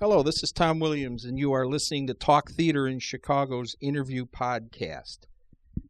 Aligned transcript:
Hello, 0.00 0.22
this 0.22 0.44
is 0.44 0.52
Tom 0.52 0.78
Williams, 0.78 1.24
and 1.24 1.40
you 1.40 1.50
are 1.50 1.66
listening 1.66 2.06
to 2.06 2.14
Talk 2.14 2.52
Theater 2.52 2.86
in 2.86 3.00
Chicago's 3.00 3.74
interview 3.80 4.26
podcast. 4.26 5.26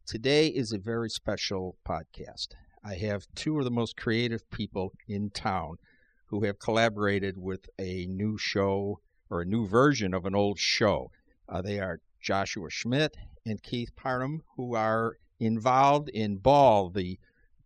Today 0.07 0.47
is 0.47 0.71
a 0.71 0.79
very 0.79 1.11
special 1.11 1.77
podcast. 1.87 2.47
I 2.83 2.95
have 2.95 3.27
two 3.35 3.59
of 3.59 3.65
the 3.65 3.69
most 3.69 3.95
creative 3.95 4.49
people 4.49 4.93
in 5.07 5.29
town 5.29 5.77
who 6.25 6.43
have 6.45 6.57
collaborated 6.57 7.37
with 7.37 7.69
a 7.77 8.07
new 8.07 8.35
show 8.35 8.99
or 9.29 9.41
a 9.41 9.45
new 9.45 9.67
version 9.67 10.15
of 10.15 10.25
an 10.25 10.33
old 10.33 10.57
show. 10.57 11.11
Uh, 11.47 11.61
they 11.61 11.79
are 11.79 11.99
Joshua 12.19 12.71
Schmidt 12.71 13.15
and 13.45 13.61
Keith 13.61 13.95
Parham, 13.95 14.41
who 14.55 14.73
are 14.73 15.17
involved 15.39 16.09
in 16.09 16.37
Baal, 16.37 16.89
the 16.89 17.19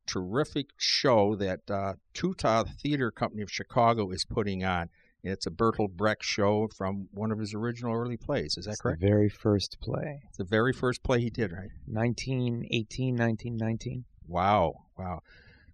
terrific 0.05 0.71
show 0.75 1.38
that 1.38 1.62
uh, 1.71 1.94
Tuta 2.13 2.67
Theater 2.81 3.12
Company 3.12 3.44
of 3.44 3.49
Chicago 3.49 4.12
is 4.12 4.25
putting 4.25 4.66
on. 4.66 4.89
It's 5.23 5.48
a 5.48 5.52
Bertolt 5.52 5.91
Brecht 5.91 6.23
show 6.23 6.68
from 6.76 7.08
one 7.13 7.31
of 7.31 7.40
his 7.40 7.54
original 7.54 7.94
early 7.95 8.18
plays. 8.18 8.58
Is 8.58 8.66
that 8.66 8.72
It's 8.72 8.81
correct? 8.81 9.00
The 9.00 9.08
very 9.08 9.30
first 9.30 9.77
play. 9.80 10.22
It's 10.27 10.38
the 10.38 10.44
very 10.44 10.73
first 10.73 11.02
play 11.02 11.22
he 11.22 11.30
did, 11.30 11.52
right? 11.54 11.70
1918, 11.88 13.16
1919. 13.16 14.04
Wow, 14.28 14.81
wow. 14.98 15.22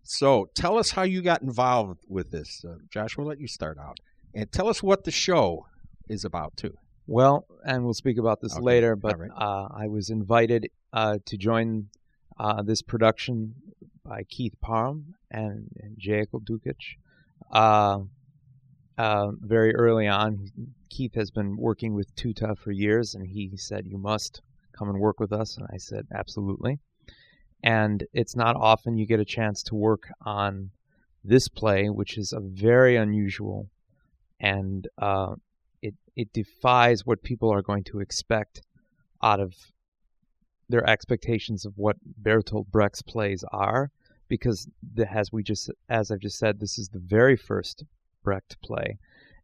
So 0.04 0.50
tell 0.54 0.78
us 0.78 0.92
how 0.92 1.02
you 1.02 1.22
got 1.24 1.42
involved 1.42 2.00
with 2.08 2.30
this. 2.30 2.64
Uh, 2.64 2.76
Josh, 2.92 3.18
we'll 3.18 3.28
let 3.28 3.40
you 3.40 3.48
start 3.48 3.78
out. 3.80 4.00
And 4.36 4.52
tell 4.52 4.68
us 4.68 4.84
what 4.84 5.04
the 5.04 5.12
show 5.12 5.66
is 6.08 6.24
about, 6.24 6.56
too. 6.56 6.78
Well, 7.08 7.46
and 7.66 7.84
we'll 7.84 7.96
speak 7.96 8.20
about 8.20 8.42
this 8.42 8.54
Okay, 8.56 8.64
later, 8.64 8.96
but 8.96 9.18
right. 9.20 9.32
uh, 9.36 9.68
I 9.76 9.88
was 9.88 10.12
invited 10.12 10.70
uh, 10.94 11.18
to 11.26 11.38
join 11.38 11.90
uh, 12.40 12.62
this 12.62 12.84
production 12.84 13.56
by 14.06 14.24
Keith 14.24 14.54
Parham 14.62 15.16
and, 15.32 15.70
and 15.82 15.96
Jacob 15.98 16.46
Djukic. 16.46 16.98
Uh, 19.00 19.32
very 19.40 19.74
early 19.76 20.08
on, 20.08 20.52
Keith 20.90 21.16
has 21.16 21.32
been 21.32 21.56
working 21.56 21.94
with 21.94 22.14
Tuta 22.16 22.58
for 22.58 22.72
years, 22.72 23.16
and 23.16 23.26
he 23.26 23.56
said, 23.56 23.88
You 23.88 23.98
must 23.98 24.42
come 24.74 24.90
and 24.90 25.00
work 25.00 25.22
with 25.22 25.32
us. 25.32 25.56
And 25.58 25.66
I 25.74 25.78
said, 25.78 26.06
Absolutely. 26.14 26.80
And 27.64 28.06
it's 28.14 28.36
not 28.36 28.58
often 28.58 28.98
you 28.98 29.06
get 29.06 29.22
a 29.22 29.26
chance 29.26 29.64
to 29.64 29.76
work 29.76 30.10
on 30.26 30.72
this 31.24 31.48
play, 31.48 31.90
which 31.90 32.18
is 32.18 32.34
a 32.34 32.42
very 32.42 32.98
unusual 32.98 33.70
and 34.40 34.88
uh, 35.02 35.36
it 35.82 35.96
it 36.16 36.32
defies 36.34 37.06
what 37.06 37.24
people 37.24 37.52
are 37.52 37.62
going 37.62 37.84
to 37.86 38.00
expect 38.00 38.62
out 39.24 39.40
of 39.40 39.54
their 40.68 40.88
expectations 40.90 41.66
of 41.66 41.74
what 41.78 41.98
Bertolt 42.22 42.68
Brecht's 42.68 43.02
plays 43.02 43.44
are, 43.52 43.92
because 44.28 44.68
the, 44.94 45.12
as 45.12 45.32
we 45.32 45.44
just 45.44 45.70
as 45.90 46.12
I've 46.12 46.20
just 46.20 46.38
said, 46.38 46.60
this 46.60 46.78
is 46.78 46.90
the 46.90 47.00
very 47.00 47.36
first 47.38 47.84
Brecht 48.24 48.58
play, 48.62 48.98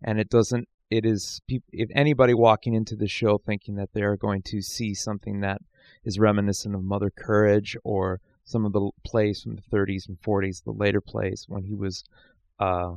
and 0.03 0.19
it 0.19 0.29
doesn't. 0.29 0.67
It 0.89 1.05
is 1.05 1.41
if 1.47 1.89
anybody 1.95 2.33
walking 2.33 2.73
into 2.73 2.95
the 2.95 3.07
show 3.07 3.37
thinking 3.37 3.75
that 3.75 3.93
they 3.93 4.03
are 4.03 4.15
going 4.15 4.43
to 4.43 4.61
see 4.61 4.93
something 4.93 5.39
that 5.41 5.61
is 6.03 6.19
reminiscent 6.19 6.75
of 6.75 6.83
Mother 6.83 7.09
Courage 7.09 7.75
or 7.83 8.21
some 8.43 8.65
of 8.65 8.73
the 8.73 8.91
plays 9.03 9.41
from 9.41 9.55
the 9.55 9.63
30s 9.63 10.07
and 10.07 10.21
40s, 10.21 10.63
the 10.63 10.71
later 10.71 11.01
plays 11.01 11.45
when 11.47 11.63
he 11.63 11.73
was 11.73 12.03
uh, 12.59 12.93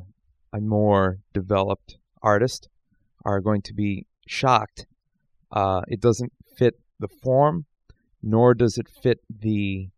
a 0.53 0.61
more 0.61 1.19
developed 1.33 1.97
artist, 2.23 2.69
are 3.25 3.41
going 3.41 3.63
to 3.63 3.75
be 3.75 4.07
shocked. 4.27 4.87
Uh, 5.51 5.83
it 5.89 6.01
doesn't 6.01 6.33
fit 6.57 6.79
the 7.01 7.09
form, 7.09 7.65
nor 8.23 8.55
does 8.55 8.77
it 8.79 8.89
fit 8.89 9.21
the 9.31 9.89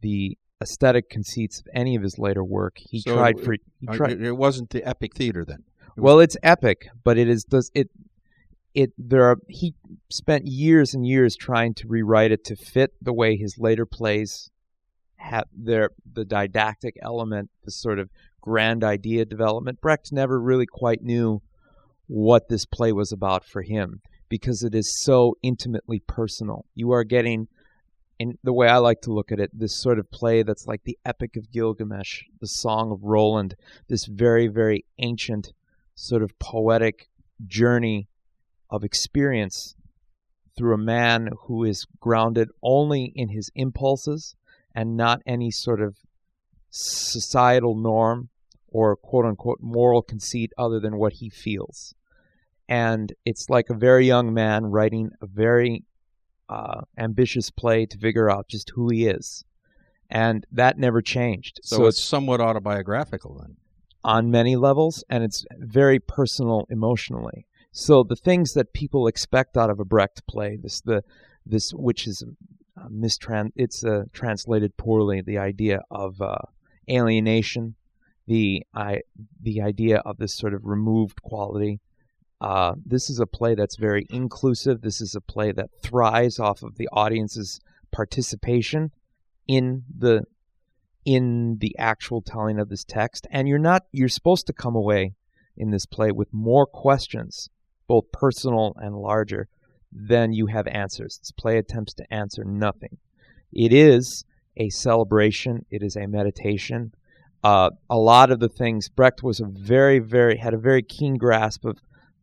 the 0.00 0.36
aesthetic 0.60 1.10
conceits 1.10 1.60
of 1.60 1.68
any 1.74 1.96
of 1.96 2.02
his 2.02 2.18
later 2.18 2.42
work. 2.44 2.78
He 2.78 3.00
So, 3.00 3.14
tried 3.14 3.40
for 3.40 3.52
he 3.52 3.88
Uh, 3.88 3.94
tried. 3.94 4.12
It, 4.12 4.22
it 4.22 4.36
wasn't 4.36 4.70
the 4.70 4.84
epic 4.84 5.14
theater 5.14 5.44
then. 5.44 5.64
It 5.96 6.00
Well, 6.00 6.20
it's 6.20 6.36
epic, 6.42 6.88
but 7.04 7.18
it 7.18 7.28
is 7.28 7.44
does 7.44 7.70
it 7.74 7.90
it 8.74 8.92
there 8.98 9.24
are 9.24 9.38
he 9.48 9.74
spent 10.10 10.46
years 10.46 10.94
and 10.94 11.06
years 11.06 11.36
trying 11.36 11.74
to 11.74 11.88
rewrite 11.88 12.30
it 12.32 12.44
to 12.44 12.56
fit 12.56 12.92
the 13.00 13.12
way 13.12 13.36
his 13.36 13.56
later 13.58 13.86
plays 13.86 14.50
have 15.16 15.44
their 15.52 15.90
the 16.10 16.24
didactic 16.24 16.96
element, 17.02 17.50
the 17.64 17.70
sort 17.70 17.98
of 17.98 18.10
grand 18.40 18.84
idea 18.84 19.24
development. 19.24 19.80
Brecht 19.80 20.12
never 20.12 20.40
really 20.40 20.66
quite 20.66 21.02
knew 21.02 21.42
what 22.06 22.48
this 22.48 22.66
play 22.66 22.92
was 22.92 23.12
about 23.12 23.44
for 23.44 23.62
him 23.62 24.00
because 24.28 24.62
it 24.62 24.74
is 24.74 25.00
so 25.02 25.36
intimately 25.42 26.00
personal. 26.00 26.64
You 26.74 26.92
are 26.92 27.04
getting 27.04 27.48
in 28.18 28.38
the 28.42 28.52
way 28.52 28.68
I 28.68 28.78
like 28.78 29.02
to 29.02 29.12
look 29.12 29.30
at 29.30 29.40
it, 29.40 29.50
this 29.52 29.80
sort 29.80 29.98
of 29.98 30.10
play 30.10 30.42
that's 30.42 30.66
like 30.66 30.84
the 30.84 30.98
Epic 31.04 31.36
of 31.36 31.50
Gilgamesh, 31.52 32.22
the 32.40 32.46
Song 32.46 32.90
of 32.90 33.04
Roland, 33.04 33.54
this 33.88 34.06
very, 34.06 34.46
very 34.46 34.84
ancient 34.98 35.52
sort 35.94 36.22
of 36.22 36.38
poetic 36.38 37.08
journey 37.46 38.08
of 38.70 38.84
experience 38.84 39.74
through 40.56 40.74
a 40.74 40.78
man 40.78 41.28
who 41.46 41.64
is 41.64 41.86
grounded 42.00 42.48
only 42.62 43.12
in 43.14 43.28
his 43.28 43.50
impulses 43.54 44.34
and 44.74 44.96
not 44.96 45.20
any 45.26 45.50
sort 45.50 45.80
of 45.80 45.96
societal 46.70 47.76
norm 47.76 48.28
or 48.68 48.96
quote 48.96 49.24
unquote 49.24 49.58
moral 49.60 50.02
conceit 50.02 50.52
other 50.58 50.80
than 50.80 50.96
what 50.96 51.14
he 51.14 51.28
feels. 51.28 51.94
And 52.68 53.12
it's 53.24 53.48
like 53.48 53.70
a 53.70 53.74
very 53.74 54.06
young 54.06 54.34
man 54.34 54.66
writing 54.66 55.10
a 55.22 55.26
very 55.26 55.84
uh, 56.48 56.82
ambitious 56.96 57.50
play 57.50 57.86
to 57.86 57.98
figure 57.98 58.30
out 58.30 58.48
just 58.48 58.70
who 58.70 58.88
he 58.88 59.06
is. 59.06 59.44
And 60.08 60.46
that 60.52 60.78
never 60.78 61.02
changed. 61.02 61.60
so, 61.62 61.86
it's 61.86 62.02
somewhat 62.02 62.40
autobiographical 62.40 63.38
then. 63.40 63.56
on 64.04 64.30
many 64.30 64.54
levels, 64.54 65.02
and 65.10 65.24
it's 65.24 65.44
very 65.58 65.98
personal 65.98 66.66
emotionally. 66.70 67.46
So 67.72 68.02
the 68.04 68.16
things 68.16 68.54
that 68.54 68.72
people 68.72 69.06
expect 69.06 69.56
out 69.56 69.68
of 69.68 69.80
a 69.80 69.84
Brecht 69.84 70.26
play, 70.26 70.56
this 70.56 70.80
the 70.80 71.04
this 71.44 71.74
which 71.74 72.06
is 72.06 72.24
uh, 72.76 72.88
mistran 72.88 73.52
it's 73.54 73.84
uh, 73.84 74.04
translated 74.12 74.76
poorly. 74.76 75.20
The 75.20 75.38
idea 75.38 75.82
of 75.90 76.22
uh, 76.22 76.38
alienation, 76.88 77.74
the 78.26 78.64
I 78.74 79.02
the 79.42 79.60
idea 79.60 79.98
of 79.98 80.16
this 80.16 80.32
sort 80.34 80.54
of 80.54 80.64
removed 80.64 81.20
quality. 81.20 81.80
Uh, 82.40 82.74
this 82.84 83.08
is 83.08 83.18
a 83.18 83.26
play 83.26 83.54
that's 83.54 83.76
very 83.76 84.06
inclusive. 84.10 84.82
This 84.82 85.00
is 85.00 85.14
a 85.14 85.20
play 85.20 85.52
that 85.52 85.70
thrives 85.82 86.38
off 86.38 86.62
of 86.62 86.76
the 86.76 86.88
audience's 86.92 87.60
participation 87.90 88.90
in 89.48 89.84
the 89.96 90.24
in 91.04 91.56
the 91.60 91.74
actual 91.78 92.20
telling 92.20 92.58
of 92.58 92.68
this 92.68 92.84
text. 92.84 93.26
And 93.30 93.48
you're 93.48 93.58
not 93.58 93.84
you're 93.92 94.08
supposed 94.08 94.46
to 94.48 94.52
come 94.52 94.74
away 94.74 95.14
in 95.56 95.70
this 95.70 95.86
play 95.86 96.10
with 96.10 96.32
more 96.32 96.66
questions 96.66 97.48
both 97.86 98.10
personal 98.12 98.74
and 98.76 98.96
larger 98.96 99.48
than 99.92 100.32
you 100.32 100.46
have 100.46 100.66
answers. 100.66 101.18
This 101.18 101.30
play 101.30 101.56
attempts 101.56 101.94
to 101.94 102.12
answer 102.12 102.44
nothing. 102.44 102.98
It 103.52 103.72
is 103.72 104.24
a 104.56 104.68
celebration. 104.70 105.64
It 105.70 105.82
is 105.82 105.96
a 105.96 106.06
meditation. 106.06 106.92
Uh, 107.44 107.70
a 107.88 107.96
lot 107.96 108.30
of 108.30 108.40
the 108.40 108.48
things 108.48 108.88
brecht 108.88 109.22
was 109.22 109.40
a 109.40 109.46
very 109.46 110.00
very 110.00 110.36
had 110.36 110.52
a 110.52 110.58
very 110.58 110.82
keen 110.82 111.14
grasp 111.14 111.64
of 111.64 111.78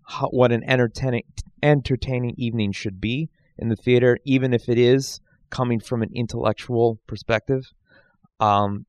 how, 0.08 0.28
what 0.28 0.52
an 0.52 0.64
entertaining 0.64 1.24
entertaining 1.62 2.34
evening 2.38 2.72
should 2.72 3.00
be 3.00 3.30
in 3.58 3.70
the 3.70 3.76
theater 3.76 4.18
even 4.26 4.54
if 4.54 4.68
it 4.68 4.78
is 4.78 5.22
coming 5.50 5.80
from 5.80 6.02
an 6.02 6.10
intellectual 6.14 7.00
perspective 7.08 7.72
um, 8.40 8.86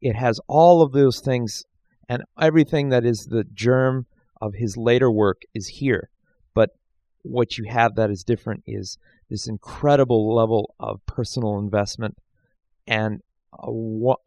it 0.00 0.14
has 0.14 0.40
all 0.46 0.82
of 0.82 0.92
those 0.92 1.20
things, 1.20 1.64
and 2.08 2.22
everything 2.40 2.90
that 2.90 3.04
is 3.04 3.26
the 3.26 3.44
germ 3.44 4.06
of 4.40 4.54
his 4.54 4.76
later 4.76 5.10
work 5.10 5.42
is 5.54 5.68
here. 5.68 6.10
But 6.54 6.70
what 7.22 7.56
you 7.56 7.64
have 7.68 7.94
that 7.96 8.10
is 8.10 8.24
different 8.24 8.62
is 8.66 8.98
this 9.30 9.48
incredible 9.48 10.34
level 10.34 10.74
of 10.78 11.04
personal 11.06 11.58
investment 11.58 12.16
and 12.86 13.20
a, 13.58 13.70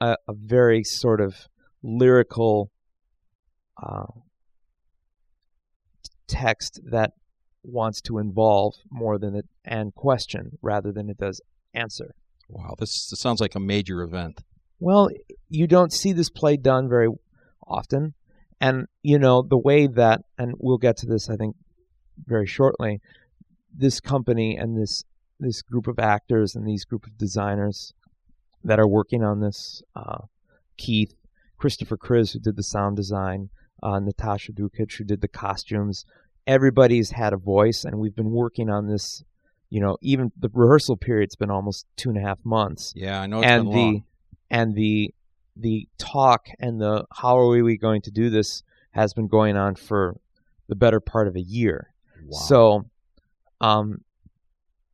a, 0.01 0.17
a 0.27 0.33
very 0.33 0.83
sort 0.83 1.21
of 1.21 1.47
lyrical 1.83 2.71
uh, 3.81 4.05
text 6.27 6.79
that 6.91 7.11
wants 7.63 8.01
to 8.01 8.17
involve 8.17 8.75
more 8.89 9.17
than 9.17 9.35
it 9.35 9.45
and 9.65 9.93
question 9.93 10.57
rather 10.61 10.91
than 10.91 11.09
it 11.09 11.17
does 11.17 11.41
answer. 11.73 12.13
Wow, 12.49 12.75
this, 12.79 13.07
this 13.09 13.19
sounds 13.19 13.41
like 13.41 13.55
a 13.55 13.59
major 13.59 14.01
event. 14.01 14.41
Well, 14.79 15.09
you 15.49 15.67
don't 15.67 15.91
see 15.91 16.13
this 16.13 16.29
play 16.29 16.55
done 16.55 16.87
very 16.87 17.09
often. 17.65 18.13
And, 18.59 18.87
you 19.03 19.19
know, 19.19 19.41
the 19.41 19.57
way 19.57 19.87
that, 19.87 20.21
and 20.37 20.55
we'll 20.57 20.77
get 20.77 20.97
to 20.97 21.05
this, 21.05 21.29
I 21.29 21.35
think, 21.35 21.55
very 22.25 22.47
shortly, 22.47 23.01
this 23.75 23.99
company 23.99 24.55
and 24.55 24.81
this 24.81 25.03
this 25.39 25.61
group 25.61 25.87
of 25.87 25.99
actors 25.99 26.55
and 26.55 26.67
these 26.67 26.83
group 26.83 27.05
of 27.05 27.15
designers 27.17 27.93
that 28.63 28.79
are 28.79 28.87
working 28.87 29.23
on 29.23 29.39
this, 29.39 29.83
uh, 29.95 30.17
Keith, 30.77 31.13
Christopher 31.57 31.95
Kriz, 31.95 32.33
who 32.33 32.39
did 32.39 32.55
the 32.55 32.63
sound 32.63 32.95
design, 32.95 33.49
uh, 33.83 33.99
Natasha 33.99 34.51
Djukic, 34.51 34.93
who 34.97 35.03
did 35.03 35.21
the 35.21 35.27
costumes, 35.27 36.05
everybody's 36.45 37.11
had 37.11 37.33
a 37.33 37.37
voice, 37.37 37.83
and 37.83 37.99
we've 37.99 38.15
been 38.15 38.31
working 38.31 38.69
on 38.69 38.87
this, 38.87 39.23
you 39.69 39.79
know, 39.81 39.97
even 40.01 40.31
the 40.39 40.49
rehearsal 40.53 40.97
period's 40.97 41.35
been 41.35 41.51
almost 41.51 41.85
two 41.95 42.09
and 42.09 42.17
a 42.17 42.21
half 42.21 42.39
months 42.43 42.93
Yeah, 42.95 43.21
I 43.21 43.27
know 43.27 43.39
it's 43.39 43.47
and 43.47 43.63
been 43.65 43.71
the 43.73 43.79
long. 43.79 44.03
and 44.49 44.75
the 44.75 45.13
the 45.59 45.87
talk 45.97 46.47
and 46.59 46.79
the 46.79 47.05
how 47.11 47.37
are 47.37 47.47
we 47.63 47.77
going 47.77 48.01
to 48.03 48.11
do 48.11 48.29
this 48.29 48.61
has 48.91 49.13
been 49.13 49.27
going 49.27 49.57
on 49.57 49.75
for 49.75 50.15
the 50.67 50.75
better 50.75 50.99
part 50.99 51.27
of 51.27 51.35
a 51.35 51.41
year. 51.41 51.91
Wow. 52.25 52.37
So, 52.39 52.85
um, 53.61 54.01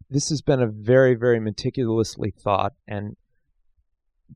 this 0.09 0.29
has 0.29 0.41
been 0.41 0.61
a 0.61 0.67
very, 0.67 1.15
very 1.15 1.39
meticulously 1.39 2.31
thought 2.31 2.73
and 2.87 3.15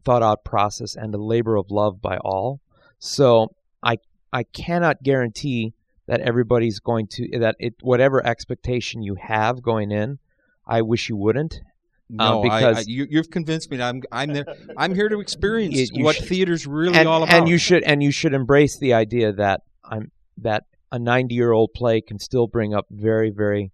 thought 0.04 0.24
out 0.24 0.44
process 0.44 0.96
and 0.96 1.14
a 1.14 1.18
labor 1.18 1.56
of 1.56 1.70
love 1.72 2.02
by 2.02 2.18
all. 2.18 2.60
So, 3.00 3.54
I 3.84 4.00
I 4.34 4.44
cannot 4.44 5.04
guarantee 5.04 5.74
that 6.08 6.22
everybody's 6.22 6.80
going 6.80 7.08
to 7.08 7.40
that 7.40 7.56
it 7.60 7.76
whatever 7.82 8.26
expectation 8.26 9.02
you 9.02 9.16
have 9.16 9.62
going 9.62 9.92
in. 9.92 10.20
I 10.66 10.82
wish 10.82 11.10
you 11.10 11.16
wouldn't. 11.18 11.62
no, 12.10 12.42
um, 12.44 12.50
I- 12.50 12.60
because- 12.60 12.78
I, 12.78 12.84
you, 12.88 13.08
you've 13.10 13.30
convinced 13.30 13.70
me. 13.72 13.78
That 13.78 13.90
I'm 13.90 14.02
I'm 14.12 14.34
there. 14.34 14.46
I'm 14.78 14.96
here 14.96 15.10
to 15.10 15.20
experience 15.20 15.92
what 15.94 16.16
should- 16.16 16.28
theater's 16.28 16.66
really 16.68 16.98
and, 16.98 17.08
all 17.08 17.24
about. 17.24 17.36
and 17.36 17.50
you 17.50 17.58
should 17.58 17.84
and 17.84 18.02
you 18.02 18.12
should 18.12 18.34
embrace 18.34 18.78
the 18.78 18.94
idea 18.94 19.34
that 19.34 19.62
I'm 19.84 20.12
that 20.38 20.66
a 20.92 21.00
90 21.00 21.36
year 21.36 21.52
old 21.52 21.74
play 21.74 22.00
can 22.02 22.20
still 22.20 22.48
bring 22.48 22.74
up 22.74 22.86
very 22.90 23.30
very 23.30 23.72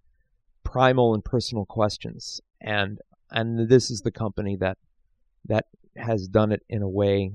primal 0.64 1.14
and 1.14 1.24
personal 1.24 1.64
questions 1.66 2.40
and 2.60 2.98
and 3.30 3.68
this 3.68 3.90
is 3.90 4.00
the 4.00 4.10
company 4.10 4.56
that 4.56 4.78
that 5.44 5.66
has 5.96 6.26
done 6.26 6.50
it 6.50 6.62
in 6.68 6.82
a 6.82 6.88
way 6.88 7.32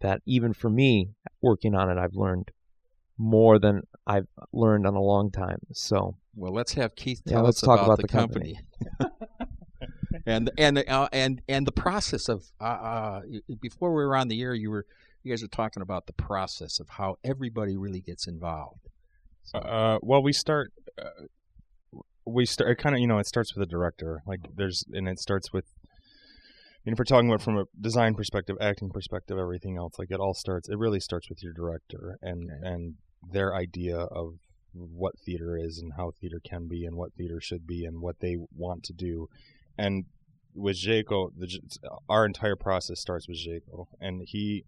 that 0.00 0.22
even 0.26 0.52
for 0.52 0.70
me 0.70 1.10
working 1.46 1.74
on 1.74 1.90
it 1.90 1.98
I've 1.98 2.14
learned 2.14 2.50
more 3.18 3.58
than 3.58 3.82
I've 4.06 4.28
learned 4.52 4.86
in 4.86 4.94
a 4.94 5.02
long 5.02 5.30
time 5.30 5.60
so 5.72 6.16
Well, 6.34 6.52
let's 6.52 6.74
have 6.74 6.94
Keith 6.94 7.22
Yeah, 7.24 7.36
tell 7.36 7.44
let's 7.44 7.60
talk 7.60 7.78
about, 7.80 7.84
about 7.86 7.96
the, 7.98 8.02
the 8.02 8.08
company. 8.08 8.60
and 10.26 10.50
and 10.58 10.84
uh, 10.88 11.08
and 11.12 11.42
and 11.48 11.66
the 11.66 11.72
process 11.72 12.28
of 12.28 12.44
uh, 12.60 12.64
uh, 12.64 13.20
before 13.60 13.90
we 13.94 14.04
were 14.04 14.16
on 14.16 14.28
the 14.28 14.40
air, 14.42 14.54
you 14.54 14.70
were 14.70 14.84
you 15.22 15.32
guys 15.32 15.42
were 15.42 15.48
talking 15.48 15.82
about 15.82 16.06
the 16.06 16.12
process 16.12 16.78
of 16.78 16.88
how 16.88 17.16
everybody 17.24 17.76
really 17.76 18.00
gets 18.00 18.26
involved. 18.26 18.88
So, 19.44 19.58
Uh, 19.58 19.98
well, 20.02 20.22
we 20.22 20.32
start. 20.32 20.72
Uh, 21.00 21.26
we 22.24 22.46
start. 22.46 22.70
It 22.70 22.78
kind 22.78 22.94
of, 22.94 23.00
you 23.00 23.06
know, 23.06 23.18
it 23.18 23.26
starts 23.26 23.54
with 23.54 23.62
a 23.62 23.70
director. 23.70 24.22
Like 24.26 24.40
there's, 24.54 24.84
and 24.92 25.08
it 25.08 25.18
starts 25.18 25.52
with. 25.52 25.64
Mean, 26.86 26.92
if 26.92 26.98
we're 27.00 27.04
talking 27.04 27.28
about 27.28 27.42
from 27.42 27.58
a 27.58 27.64
design 27.80 28.14
perspective, 28.14 28.56
acting 28.60 28.90
perspective, 28.90 29.36
everything 29.38 29.76
else, 29.76 29.98
like 29.98 30.10
it 30.12 30.20
all 30.20 30.34
starts. 30.34 30.68
It 30.68 30.78
really 30.78 31.00
starts 31.00 31.28
with 31.28 31.42
your 31.42 31.52
director 31.52 32.16
and 32.22 32.48
Okay. 32.50 32.60
and 32.62 32.94
their 33.28 33.54
idea 33.54 33.98
of 33.98 34.34
what 34.72 35.18
theater 35.18 35.56
is 35.56 35.78
and 35.78 35.94
how 35.96 36.12
theater 36.20 36.40
can 36.48 36.68
be 36.68 36.84
and 36.84 36.96
what 36.96 37.12
theater 37.14 37.40
should 37.40 37.66
be 37.66 37.84
and 37.84 38.00
what 38.00 38.20
they 38.20 38.36
want 38.56 38.84
to 38.84 38.92
do. 38.92 39.28
And 39.76 40.04
with 40.54 40.76
Jaco, 40.76 41.30
the 41.36 41.58
uh, 41.90 41.96
our 42.08 42.24
entire 42.24 42.54
process 42.56 43.00
starts 43.00 43.26
with 43.26 43.38
Jaco, 43.38 43.86
and 44.00 44.22
he 44.24 44.64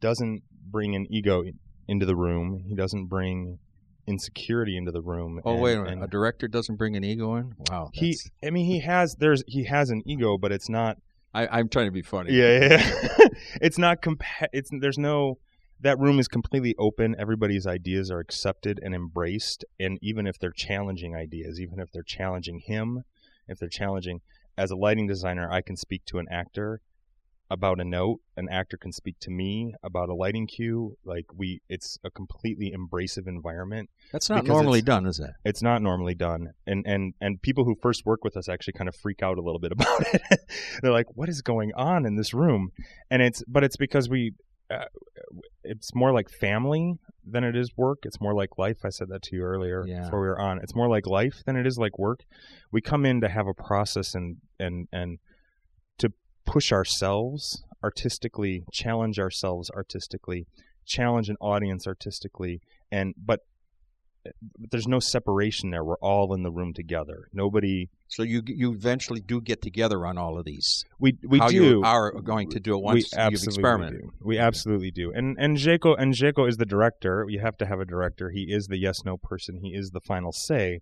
doesn't 0.00 0.42
bring 0.70 0.94
an 0.96 1.06
ego 1.10 1.42
into 1.86 2.06
the 2.06 2.16
room. 2.16 2.64
He 2.66 2.74
doesn't 2.74 3.06
bring 3.06 3.58
insecurity 4.06 4.76
into 4.76 4.90
the 4.90 5.02
room. 5.02 5.40
oh 5.44 5.52
and- 5.52 5.60
wait 5.62 5.76
a 5.76 5.82
minute, 5.82 6.04
a 6.04 6.08
director 6.08 6.48
doesn't 6.48 6.76
bring 6.76 6.96
an 6.96 7.04
ego 7.04 7.36
in. 7.36 7.52
Wow, 7.70 7.90
he, 7.92 8.16
I 8.42 8.48
mean, 8.50 8.64
he 8.66 8.80
has 8.80 9.16
there's 9.18 9.44
he 9.46 9.64
has 9.64 9.90
an 9.90 10.02
ego, 10.06 10.38
but 10.38 10.50
it's 10.50 10.70
not. 10.70 10.96
I, 11.34 11.46
I'm 11.46 11.68
trying 11.68 11.86
to 11.86 11.92
be 11.92 12.02
funny. 12.02 12.32
Yeah, 12.32 12.60
yeah. 12.60 12.92
yeah. 13.18 13.26
it's 13.60 13.78
not. 13.78 14.02
Compa- 14.02 14.48
it's 14.52 14.70
there's 14.72 14.98
no. 14.98 15.38
That 15.80 15.98
room 15.98 16.20
is 16.20 16.28
completely 16.28 16.76
open. 16.78 17.16
Everybody's 17.18 17.66
ideas 17.66 18.10
are 18.10 18.20
accepted 18.20 18.78
and 18.82 18.94
embraced, 18.94 19.64
and 19.80 19.98
even 20.00 20.28
if 20.28 20.38
they're 20.38 20.52
challenging 20.52 21.16
ideas, 21.16 21.60
even 21.60 21.80
if 21.80 21.90
they're 21.90 22.04
challenging 22.04 22.60
him, 22.60 23.02
if 23.48 23.58
they're 23.58 23.68
challenging, 23.68 24.20
as 24.56 24.70
a 24.70 24.76
lighting 24.76 25.08
designer, 25.08 25.50
I 25.50 25.60
can 25.60 25.76
speak 25.76 26.04
to 26.06 26.18
an 26.18 26.28
actor 26.30 26.80
about 27.52 27.78
a 27.80 27.84
note. 27.84 28.20
An 28.36 28.48
actor 28.50 28.76
can 28.78 28.92
speak 28.92 29.16
to 29.20 29.30
me 29.30 29.74
about 29.84 30.08
a 30.08 30.14
lighting 30.14 30.46
cue. 30.46 30.96
Like 31.04 31.26
we, 31.36 31.60
it's 31.68 31.98
a 32.02 32.10
completely 32.10 32.72
embracive 32.74 33.28
environment. 33.28 33.90
That's 34.10 34.30
not 34.30 34.46
normally 34.46 34.80
done, 34.80 35.06
is 35.06 35.20
it? 35.20 35.30
It's 35.44 35.62
not 35.62 35.82
normally 35.82 36.14
done, 36.14 36.52
and 36.66 36.84
and 36.86 37.12
and 37.20 37.40
people 37.42 37.64
who 37.64 37.74
first 37.82 38.06
work 38.06 38.24
with 38.24 38.36
us 38.36 38.48
actually 38.48 38.72
kind 38.72 38.88
of 38.88 38.96
freak 38.96 39.22
out 39.22 39.36
a 39.38 39.42
little 39.42 39.60
bit 39.60 39.72
about 39.78 40.00
it. 40.14 40.40
They're 40.80 40.92
like, 40.92 41.06
"What 41.14 41.28
is 41.28 41.42
going 41.42 41.72
on 41.76 42.06
in 42.06 42.16
this 42.16 42.32
room?" 42.32 42.70
And 43.10 43.20
it's 43.20 43.44
but 43.46 43.62
it's 43.64 43.76
because 43.76 44.08
we, 44.08 44.32
uh, 44.70 44.86
it's 45.62 45.94
more 45.94 46.12
like 46.12 46.30
family 46.30 46.94
than 47.24 47.44
it 47.44 47.54
is 47.54 47.70
work. 47.76 47.98
It's 48.04 48.20
more 48.20 48.34
like 48.34 48.56
life. 48.58 48.78
I 48.84 48.88
said 48.88 49.08
that 49.10 49.22
to 49.24 49.36
you 49.36 49.42
earlier 49.42 49.84
Yeah. 49.86 50.04
before 50.04 50.20
we 50.22 50.26
were 50.26 50.40
on. 50.40 50.58
It's 50.62 50.74
more 50.74 50.88
like 50.88 51.06
life 51.06 51.42
than 51.46 51.56
it 51.56 51.66
is 51.66 51.76
like 51.78 51.98
work. 51.98 52.20
We 52.72 52.80
come 52.80 53.04
in 53.04 53.20
to 53.20 53.28
have 53.28 53.46
a 53.46 53.54
process 53.54 54.14
and 54.14 54.38
and 54.58 54.88
and 54.92 55.18
push 56.44 56.72
ourselves 56.72 57.62
artistically, 57.82 58.64
challenge 58.72 59.18
ourselves 59.18 59.70
artistically, 59.70 60.46
challenge 60.86 61.28
an 61.28 61.36
audience 61.40 61.86
artistically, 61.86 62.60
and 62.90 63.14
but 63.16 63.40
but 64.58 64.70
there's 64.70 64.86
no 64.86 65.00
separation 65.00 65.70
there. 65.70 65.84
We're 65.84 65.96
all 65.96 66.32
in 66.34 66.42
the 66.42 66.50
room 66.50 66.72
together. 66.72 67.28
Nobody. 67.32 67.88
So 68.08 68.22
you 68.22 68.42
you 68.46 68.72
eventually 68.72 69.20
do 69.20 69.40
get 69.40 69.62
together 69.62 70.06
on 70.06 70.18
all 70.18 70.38
of 70.38 70.44
these. 70.44 70.84
We 70.98 71.18
we 71.26 71.38
how 71.38 71.48
do. 71.48 71.54
you 71.54 71.82
are 71.84 72.12
going 72.12 72.50
to 72.50 72.60
do 72.60 72.76
it 72.76 72.82
once 72.82 73.10
we 73.16 73.22
you've 73.24 73.42
experimented. 73.42 74.02
do. 74.02 74.12
We 74.20 74.38
absolutely 74.38 74.90
do. 74.90 75.12
And 75.12 75.36
and 75.38 75.56
Jaco 75.56 75.96
and 75.98 76.14
Jaco 76.14 76.48
is 76.48 76.56
the 76.56 76.66
director. 76.66 77.26
You 77.28 77.40
have 77.40 77.56
to 77.58 77.66
have 77.66 77.80
a 77.80 77.84
director. 77.84 78.30
He 78.30 78.52
is 78.52 78.66
the 78.66 78.78
yes 78.78 78.98
no 79.04 79.16
person. 79.16 79.58
He 79.62 79.70
is 79.70 79.90
the 79.90 80.00
final 80.00 80.32
say. 80.32 80.80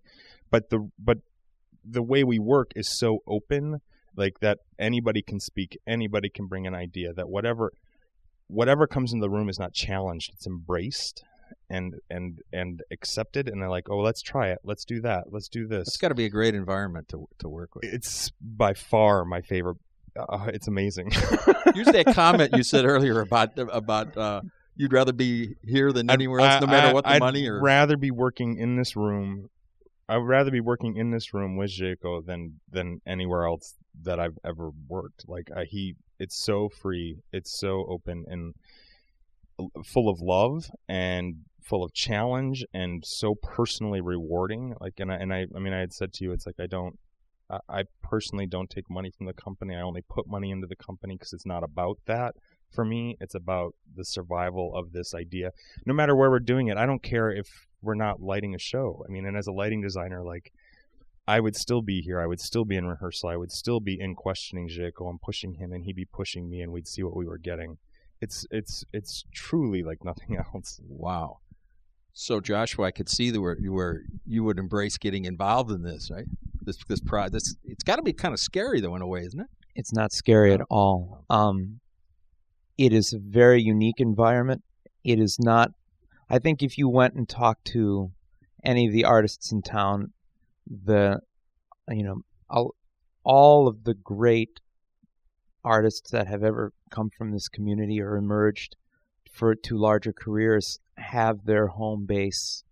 But 0.51 0.71
the 0.71 0.91
but 0.99 1.19
the 1.85 2.03
way 2.03 2.25
we 2.25 2.39
work 2.39 2.73
is 2.77 2.99
so 2.99 3.21
open, 3.27 3.81
like 4.17 4.41
that 4.41 4.59
anybody 4.79 5.23
can 5.23 5.41
speak, 5.41 5.79
anybody 5.87 6.29
can 6.29 6.47
bring 6.47 6.67
an 6.67 6.75
idea. 6.75 7.13
That 7.13 7.29
whatever 7.29 7.73
whatever 8.49 8.87
comes 8.87 9.13
in 9.13 9.21
the 9.21 9.31
room 9.31 9.49
is 9.49 9.59
not 9.59 9.73
challenged. 9.73 10.31
It's 10.35 10.47
embraced 10.47 11.23
and 11.69 11.95
and 12.11 12.41
and 12.53 12.83
accepted. 12.91 13.49
And 13.49 13.61
they're 13.63 13.71
like, 13.71 13.89
oh, 13.89 13.99
let's 13.99 14.23
try 14.23 14.49
it. 14.49 14.59
Let's 14.65 14.85
do 14.85 15.01
that. 15.03 15.25
Let's 15.33 15.49
do 15.49 15.67
this. 15.67 15.89
It's 15.89 15.97
got 15.97 16.09
to 16.09 16.15
be 16.15 16.25
a 16.27 16.31
great 16.31 16.55
environment 16.55 17.09
to 17.11 17.27
to 17.39 17.49
work 17.49 17.75
with. 17.75 17.85
it's 17.85 18.31
by 18.41 18.75
far 18.75 19.25
my 19.25 19.41
favorite. 19.43 19.77
Uh, 20.19 20.47
it's 20.53 20.67
amazing. 20.67 21.07
Use 21.75 21.87
that 21.87 22.11
comment 22.15 22.51
you 22.57 22.65
said 22.65 22.85
earlier 22.95 23.21
about 23.21 23.57
about 23.59 24.17
uh, 24.17 24.41
you'd 24.77 24.93
rather 24.93 25.13
be 25.13 25.55
here 25.63 25.93
than 25.93 26.11
anywhere 26.11 26.41
else, 26.41 26.61
no 26.61 26.67
matter 26.67 26.89
I- 26.89 26.93
what 26.93 27.05
the 27.05 27.11
I'd 27.11 27.21
money 27.21 27.47
or. 27.49 27.61
rather 27.63 27.97
be 27.97 28.11
working 28.11 28.59
in 28.59 28.77
this 28.77 28.97
room. 28.97 29.49
I'd 30.11 30.17
rather 30.17 30.51
be 30.51 30.61
working 30.61 30.97
in 30.97 31.13
this 31.13 31.33
room 31.33 31.57
with 31.57 31.71
Jaco 31.71 32.25
than 32.25 32.61
than 32.69 33.01
anywhere 33.07 33.47
else 33.47 33.75
that 34.03 34.19
I've 34.19 34.39
ever 34.45 34.71
worked. 34.89 35.29
Like 35.29 35.49
I, 35.57 35.65
he, 35.65 35.95
it's 36.19 36.37
so 36.37 36.69
free, 36.69 37.19
it's 37.33 37.59
so 37.59 37.87
open 37.89 38.25
and 38.27 38.55
full 39.85 40.09
of 40.09 40.21
love 40.21 40.69
and 40.89 41.37
full 41.63 41.85
of 41.85 41.93
challenge 41.95 42.65
and 42.75 43.05
so 43.07 43.37
personally 43.41 44.01
rewarding. 44.01 44.75
Like 44.81 44.95
and 44.99 45.13
I 45.13 45.15
and 45.15 45.33
I, 45.33 45.47
I 45.55 45.61
mean, 45.61 45.73
I 45.73 45.79
had 45.79 45.93
said 45.93 46.13
to 46.15 46.25
you, 46.25 46.33
it's 46.33 46.45
like 46.47 46.59
I 46.59 46.67
don't. 46.67 46.99
I 47.49 47.59
I 47.69 47.83
personally 48.03 48.47
don't 48.47 48.69
take 48.69 48.91
money 48.91 49.13
from 49.17 49.27
the 49.27 49.33
company. 49.33 49.77
I 49.77 49.83
only 49.83 50.03
put 50.03 50.27
money 50.27 50.51
into 50.51 50.67
the 50.67 50.77
company 50.77 51.15
because 51.15 51.33
it's 51.33 51.47
not 51.47 51.63
about 51.63 51.99
that 52.07 52.35
for 52.73 52.85
me. 52.85 53.17
It's 53.21 53.37
about 53.37 53.77
the 53.95 54.05
survival 54.05 54.75
of 54.75 54.91
this 54.91 55.15
idea 55.15 55.53
no 55.87 55.95
matter 55.95 56.17
where 56.17 56.31
we're 56.31 56.41
doing 56.41 56.67
it. 56.67 56.77
I 56.77 56.87
don't 56.87 57.03
care 57.03 57.31
if 57.31 57.69
we're 57.83 57.95
not 57.95 58.23
lighting 58.23 58.55
a 58.55 58.59
show. 58.59 59.05
I 59.07 59.11
mean, 59.11 59.27
and 59.27 59.37
as 59.37 59.47
a 59.47 59.53
lighting 59.53 59.81
designer, 59.81 60.23
like 60.23 60.53
I 61.27 61.41
would 61.41 61.57
still 61.57 61.83
be 61.83 62.01
here. 62.01 62.21
I 62.21 62.27
would 62.27 62.41
still 62.41 62.65
be 62.65 62.77
in 62.77 62.87
rehearsal. 62.87 63.29
I 63.29 63.37
would 63.37 63.53
still 63.53 63.81
be 63.81 63.99
in 64.01 64.15
questioning 64.15 64.69
Jaco 64.69 65.09
and 65.09 65.21
pushing 65.21 65.55
him, 65.55 65.73
and 65.73 65.85
he'd 65.85 65.97
be 65.97 66.07
pushing 66.07 66.49
me, 66.49 66.61
and 66.61 66.73
we'd 66.73 66.89
see 66.89 67.03
what 67.03 67.17
we 67.17 67.27
were 67.27 67.39
getting. 67.39 67.79
It's 68.21 68.47
it's 68.51 68.85
it's 68.93 69.25
truly 69.33 69.83
like 69.83 70.05
nothing 70.05 70.37
else. 70.55 70.81
Wow. 70.89 71.39
So 72.13 72.41
Joshua, 72.41 72.87
I 72.87 72.91
could 72.91 73.09
see 73.09 73.31
that 73.31 73.41
where 73.41 73.57
you 73.59 73.73
were 73.73 74.03
you 74.27 74.45
would 74.45 74.59
embrace 74.59 74.99
getting 74.99 75.25
involved 75.25 75.71
in 75.71 75.83
this, 75.83 76.11
right? 76.11 76.27
This 76.63 76.77
this 76.89 77.01
pro 77.01 77.29
this 77.29 77.55
it's 77.65 77.85
got 77.85 77.97
to 77.97 78.03
be 78.03 78.13
kind 78.13 78.35
of 78.35 78.41
scary 78.41 78.81
though 78.81 78.97
in 78.97 79.03
a 79.03 79.07
way, 79.07 79.21
isn't 79.21 79.41
it? 79.41 79.47
it's 79.81 79.93
not 79.93 80.13
scary 80.13 80.53
at 80.53 80.61
all. 80.71 81.25
Um, 81.31 81.81
it 82.79 82.93
is 82.93 83.13
a 83.13 83.19
very 83.19 83.63
unique 83.63 83.99
environment. 83.99 84.63
It 85.05 85.19
is 85.19 85.39
not. 85.41 85.71
I 86.31 86.39
think 86.39 86.63
if 86.63 86.79
you 86.79 86.89
went 86.89 87.15
and 87.15 87.29
talked 87.29 87.65
to 87.73 88.13
any 88.65 88.87
of 88.87 88.93
the 88.93 89.05
artists 89.05 89.51
in 89.51 89.63
town, 89.63 90.13
the 90.67 91.21
you 91.89 92.05
know 92.05 92.21
all, 92.49 92.75
all 93.25 93.67
of 93.67 93.85
the 93.85 93.95
great 93.95 94.61
artists 95.65 96.11
that 96.13 96.27
have 96.29 96.43
ever 96.43 96.73
come 96.91 97.11
from 97.11 97.33
this 97.33 97.49
community 97.49 98.01
or 98.01 98.17
emerged 98.17 98.77
for 99.33 99.55
to 99.55 99.77
larger 99.77 100.13
careers 100.13 100.79
have 100.97 101.45
their 101.45 101.69
home 101.69 102.07
base 102.07 102.65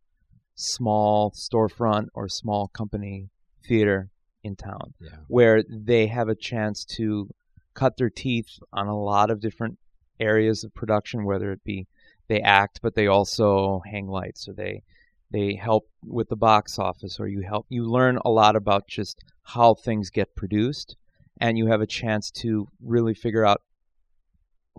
small 0.55 1.31
storefront 1.33 2.07
or 2.15 2.29
small 2.29 2.69
company 2.69 3.29
theater 3.67 4.11
in 4.43 4.57
town 4.57 4.95
Yeah. 5.01 5.11
where 5.29 5.63
they 5.69 6.07
have 6.07 6.29
a 6.29 6.35
chance 6.35 6.85
to 6.97 7.29
cut 7.75 7.97
their 7.97 8.11
teeth 8.11 8.49
on 8.73 8.87
a 8.87 8.99
lot 8.99 9.31
of 9.31 9.41
different 9.41 9.79
areas 10.19 10.65
of 10.65 10.75
production, 10.75 11.25
whether 11.25 11.53
it 11.53 11.63
be 11.63 11.87
they 12.29 12.41
act, 12.41 12.81
but 12.83 12.95
they 12.95 13.07
also 13.07 13.83
hang 13.91 14.07
lights, 14.07 14.49
or 14.49 14.53
they 14.53 14.83
they 15.31 15.55
help 15.55 15.85
with 16.05 16.29
the 16.29 16.37
box 16.37 16.79
office, 16.79 17.19
or 17.19 17.27
you 17.27 17.43
help 17.43 17.67
you 17.69 17.85
learn 17.85 18.19
a 18.25 18.31
lot 18.31 18.57
about 18.57 18.89
just 18.89 19.25
how 19.43 19.75
things 19.75 20.11
get 20.11 20.35
produced, 20.35 20.97
and 21.41 21.59
you 21.59 21.67
have 21.67 21.81
a 21.81 21.87
chance 21.87 22.31
to 22.31 22.69
really 22.83 23.15
figure 23.15 23.45
out 23.45 23.63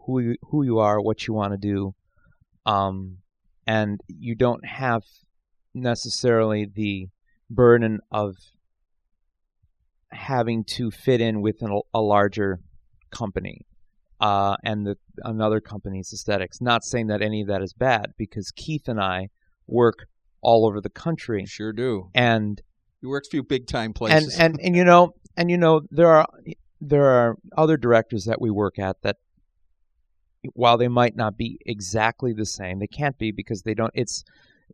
who 0.06 0.20
you, 0.20 0.36
who 0.44 0.64
you 0.64 0.80
are, 0.80 1.02
what 1.02 1.28
you 1.28 1.34
want 1.34 1.54
to 1.54 1.58
do, 1.58 1.94
um, 2.66 3.18
and 3.68 4.00
you 4.08 4.36
don't 4.36 4.66
have 4.66 5.04
necessarily 5.74 6.66
the 6.66 7.08
burden 7.50 8.00
of 8.12 8.36
having 10.12 10.64
to 10.64 10.90
fit 10.90 11.22
in 11.22 11.42
with 11.42 11.62
an, 11.62 11.80
a 11.94 12.02
larger 12.02 12.60
company 13.12 13.66
uh, 14.20 14.56
and 14.64 14.86
the 14.86 14.98
another 15.24 15.62
company's 15.62 16.12
aesthetics. 16.14 16.60
Not 16.62 16.84
saying 16.84 17.08
that 17.08 17.22
any 17.22 17.42
of 17.42 17.48
that 17.48 17.62
is 17.62 17.74
bad, 17.74 18.14
because 18.18 18.52
Keith 18.52 18.88
and 18.88 19.00
I 19.00 19.30
work 19.68 20.08
all 20.42 20.66
over 20.66 20.82
the 20.82 20.90
country, 20.90 21.46
Sure 21.46 21.74
do. 21.74 22.10
and 22.14 22.62
You 23.02 23.10
worked 23.10 23.28
a 23.28 23.32
few 23.32 23.44
big 23.44 23.68
time 23.68 23.86
and 23.88 23.96
places. 23.96 24.38
and 24.40 24.60
and 24.62 24.76
you 24.76 24.84
know 24.84 25.14
and 25.38 25.50
you 25.52 25.58
know 25.58 25.82
there 25.92 26.08
are 26.08 26.28
there 26.82 27.06
are 27.06 27.38
other 27.58 27.78
directors 27.78 28.26
that 28.26 28.40
we 28.42 28.50
work 28.50 28.80
at 28.80 29.02
that 29.02 29.18
while 30.54 30.78
they 30.78 30.88
might 30.88 31.16
not 31.16 31.36
be 31.38 31.60
exactly 31.66 32.32
the 32.32 32.46
same 32.46 32.80
they 32.80 32.88
can't 32.88 33.18
be 33.18 33.32
because 33.32 33.64
they 33.64 33.74
don't 33.74 33.92
it's 33.94 34.24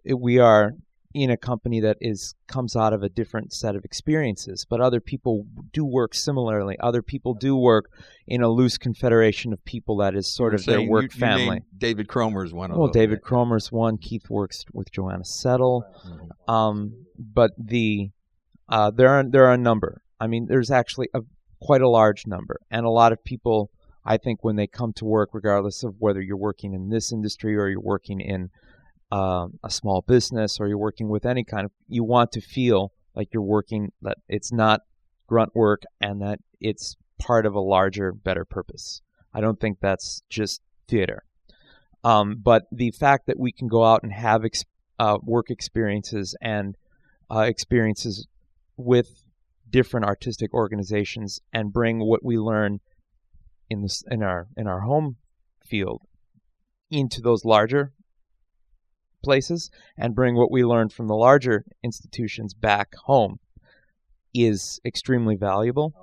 it, 0.04 0.20
we 0.20 0.38
are 0.38 0.74
in 1.16 1.30
a 1.30 1.38
company 1.38 1.80
that 1.80 1.96
is 2.02 2.36
comes 2.48 2.76
out 2.76 2.92
of 2.94 3.02
a 3.02 3.08
different 3.10 3.54
set 3.54 3.76
of 3.76 3.86
experiences 3.86 4.66
but 4.70 4.82
other 4.82 5.00
people 5.00 5.46
do 5.72 5.86
work 5.86 6.14
similarly 6.14 6.76
other 6.82 7.02
people 7.02 7.34
do 7.34 7.56
work 7.56 7.90
in 8.28 8.42
a 8.42 8.50
loose 8.50 8.78
confederation 8.78 9.54
of 9.54 9.64
people 9.64 9.96
that 9.98 10.14
is 10.14 10.28
sort 10.28 10.52
You're 10.52 10.60
of 10.60 10.66
their 10.66 10.82
work 10.82 11.04
you- 11.04 11.10
you 11.14 11.20
family 11.20 11.62
David 11.78 12.08
Cromer 12.10 12.44
is 12.44 12.54
one 12.54 12.70
of 12.70 12.76
them. 12.76 12.80
well 12.82 12.92
david 12.92 13.22
cromer's 13.22 13.72
one 13.72 13.98
keith 13.98 14.30
works 14.30 14.66
with 14.74 14.92
joanna 14.92 15.24
settle 15.24 15.86
Mhm. 16.06 16.54
um, 16.54 17.06
but 17.18 17.52
the 17.58 18.12
uh, 18.68 18.92
there 18.92 19.10
are 19.10 19.24
there 19.24 19.46
are 19.46 19.54
a 19.54 19.58
number. 19.58 20.02
I 20.20 20.26
mean, 20.28 20.48
there's 20.48 20.72
actually 20.72 21.08
a 21.14 21.22
quite 21.62 21.82
a 21.82 21.90
large 21.90 22.26
number, 22.26 22.60
and 22.72 22.84
a 22.86 22.90
lot 22.90 23.12
of 23.14 23.24
people. 23.24 23.70
I 24.04 24.18
think 24.18 24.44
when 24.44 24.56
they 24.56 24.66
come 24.68 24.92
to 24.94 25.06
work, 25.06 25.30
regardless 25.34 25.84
of 25.84 25.96
whether 26.00 26.20
you're 26.22 26.36
working 26.50 26.74
in 26.74 26.90
this 26.90 27.12
industry 27.12 27.56
or 27.56 27.68
you're 27.70 27.80
working 27.80 28.20
in 28.22 28.50
um, 29.12 29.60
a 29.64 29.70
small 29.70 30.02
business 30.02 30.60
or 30.60 30.68
you're 30.68 30.78
working 30.78 31.10
with 31.10 31.26
any 31.26 31.44
kind 31.44 31.66
of, 31.66 31.72
you 31.88 32.04
want 32.04 32.32
to 32.34 32.42
feel 32.42 32.92
like 33.16 33.30
you're 33.34 33.44
working 33.44 33.92
that 34.02 34.18
it's 34.28 34.52
not 34.52 34.82
grunt 35.28 35.56
work 35.56 35.84
and 36.02 36.22
that 36.22 36.40
it's 36.60 36.96
part 37.20 37.46
of 37.46 37.56
a 37.56 37.60
larger, 37.60 38.12
better 38.12 38.46
purpose. 38.46 39.02
I 39.34 39.42
don't 39.42 39.60
think 39.60 39.80
that's 39.80 40.24
just 40.30 40.62
theater. 40.88 41.24
Um, 42.04 42.38
but 42.42 42.64
the 42.72 42.92
fact 42.92 43.28
that 43.28 43.40
we 43.40 43.52
can 43.52 43.68
go 43.68 43.84
out 43.84 44.04
and 44.04 44.14
have 44.14 44.46
ex- 44.46 44.64
uh, 45.00 45.18
work 45.24 45.50
experiences 45.50 46.36
and 46.42 46.76
uh, 47.32 47.40
experiences 47.40 48.28
with 48.78 49.24
different 49.70 50.06
artistic 50.06 50.54
organizations 50.54 51.40
and 51.52 51.74
bring 51.74 52.00
what 52.00 52.24
we 52.24 52.38
learn 52.38 52.80
in 53.70 53.82
this 53.82 54.04
in 54.10 54.22
our 54.22 54.48
in 54.56 54.68
our 54.68 54.82
home 54.82 55.16
field 55.66 56.02
into 56.92 57.20
those 57.20 57.44
larger 57.44 57.92
places 59.26 59.70
and 59.98 60.16
bring 60.16 60.36
what 60.36 60.52
we 60.52 60.64
learned 60.64 60.94
from 60.94 61.08
the 61.08 61.16
larger 61.16 61.66
institutions 61.84 62.54
back 62.54 62.96
home 63.06 63.40
is 64.34 64.80
extremely 64.86 65.36
valuable. 65.36 65.94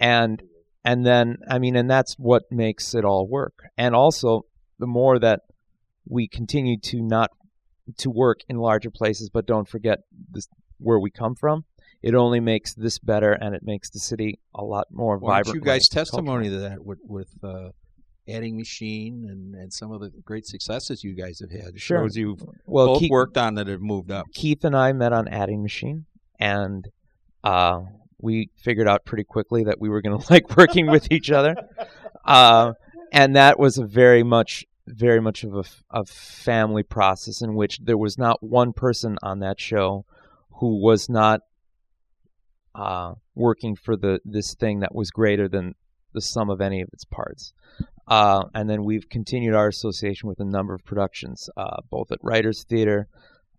And 0.00 0.42
and 0.84 1.06
then 1.06 1.38
i 1.48 1.58
mean 1.58 1.76
and 1.76 1.88
that's 1.88 2.14
what 2.18 2.42
makes 2.50 2.94
it 2.94 3.04
all 3.04 3.26
work. 3.28 3.54
And 3.76 3.94
also 3.94 4.46
the 4.78 4.86
more 4.86 5.18
that 5.18 5.40
we 6.06 6.28
continue 6.28 6.78
to 6.78 7.00
not 7.00 7.30
to 7.98 8.10
work 8.10 8.40
in 8.48 8.56
larger 8.56 8.90
places 8.90 9.30
but 9.30 9.46
don't 9.46 9.68
forget 9.68 10.00
this, 10.30 10.48
where 10.78 10.98
we 10.98 11.10
come 11.10 11.34
from 11.34 11.64
it 12.02 12.14
only 12.14 12.40
makes 12.40 12.74
this 12.74 12.98
better 12.98 13.32
and 13.32 13.54
it 13.54 13.62
makes 13.62 13.90
the 13.90 13.98
city 13.98 14.38
a 14.54 14.62
lot 14.62 14.86
more 14.90 15.18
don't 15.18 15.28
vibrant 15.28 15.54
you 15.54 15.60
guys 15.60 15.88
testimony 15.88 16.48
to 16.48 16.58
that 16.60 16.84
with 16.84 16.98
with 17.04 17.28
uh, 17.42 17.68
adding 18.28 18.56
machine 18.56 19.26
and, 19.28 19.54
and 19.54 19.72
some 19.72 19.92
of 19.92 20.00
the 20.00 20.10
great 20.24 20.46
successes 20.46 21.04
you 21.04 21.14
guys 21.14 21.40
have 21.40 21.50
had. 21.50 21.78
Sure. 21.80 22.02
Shows 22.02 22.16
you 22.16 22.36
well 22.66 22.86
both 22.86 23.00
Keith, 23.00 23.10
worked 23.10 23.36
on 23.36 23.54
that 23.54 23.66
have 23.66 23.80
moved 23.80 24.10
up. 24.10 24.26
Keith 24.32 24.64
and 24.64 24.76
I 24.76 24.92
met 24.92 25.12
on 25.12 25.28
Adding 25.28 25.62
Machine 25.62 26.06
and 26.38 26.88
uh, 27.42 27.80
we 28.20 28.50
figured 28.56 28.88
out 28.88 29.04
pretty 29.04 29.24
quickly 29.24 29.64
that 29.64 29.80
we 29.80 29.88
were 29.88 30.00
going 30.00 30.18
to 30.20 30.32
like 30.32 30.56
working 30.56 30.90
with 30.90 31.10
each 31.12 31.30
other 31.30 31.54
uh, 32.24 32.72
and 33.12 33.36
that 33.36 33.58
was 33.58 33.78
a 33.78 33.84
very 33.84 34.22
much 34.22 34.64
very 34.86 35.20
much 35.20 35.44
of 35.44 35.54
a, 35.54 35.64
a 35.90 36.04
family 36.04 36.82
process 36.82 37.40
in 37.40 37.54
which 37.54 37.78
there 37.78 37.96
was 37.96 38.18
not 38.18 38.42
one 38.42 38.72
person 38.72 39.16
on 39.22 39.40
that 39.40 39.58
show 39.58 40.04
who 40.60 40.82
was 40.82 41.08
not 41.08 41.40
uh, 42.74 43.14
working 43.34 43.76
for 43.76 43.96
the 43.96 44.20
this 44.24 44.54
thing 44.54 44.80
that 44.80 44.94
was 44.94 45.10
greater 45.10 45.48
than 45.48 45.74
the 46.12 46.20
sum 46.20 46.50
of 46.50 46.60
any 46.60 46.80
of 46.80 46.88
its 46.92 47.04
parts. 47.04 47.52
Uh, 48.06 48.44
and 48.54 48.68
then 48.68 48.84
we've 48.84 49.08
continued 49.08 49.54
our 49.54 49.68
association 49.68 50.28
with 50.28 50.40
a 50.40 50.44
number 50.44 50.74
of 50.74 50.84
productions, 50.84 51.48
uh, 51.56 51.80
both 51.90 52.12
at 52.12 52.18
Writers 52.22 52.64
Theater 52.68 53.08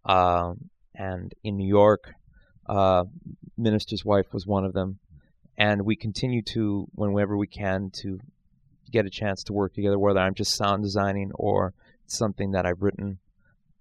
uh, 0.05 0.53
and 0.93 1.33
in 1.43 1.57
New 1.57 1.67
York. 1.67 2.13
Uh, 2.67 3.05
Minister's 3.57 4.05
Wife 4.05 4.27
was 4.33 4.45
one 4.45 4.65
of 4.65 4.73
them, 4.73 4.99
and 5.57 5.83
we 5.83 5.95
continue 5.95 6.41
to, 6.53 6.87
whenever 6.93 7.35
we 7.37 7.47
can, 7.47 7.89
to 8.01 8.19
get 8.91 9.05
a 9.05 9.09
chance 9.09 9.43
to 9.43 9.53
work 9.53 9.73
together, 9.73 9.97
whether 9.97 10.19
I'm 10.19 10.35
just 10.35 10.55
sound 10.55 10.83
designing 10.83 11.31
or 11.33 11.73
something 12.05 12.51
that 12.51 12.65
I've 12.65 12.81
written. 12.81 13.19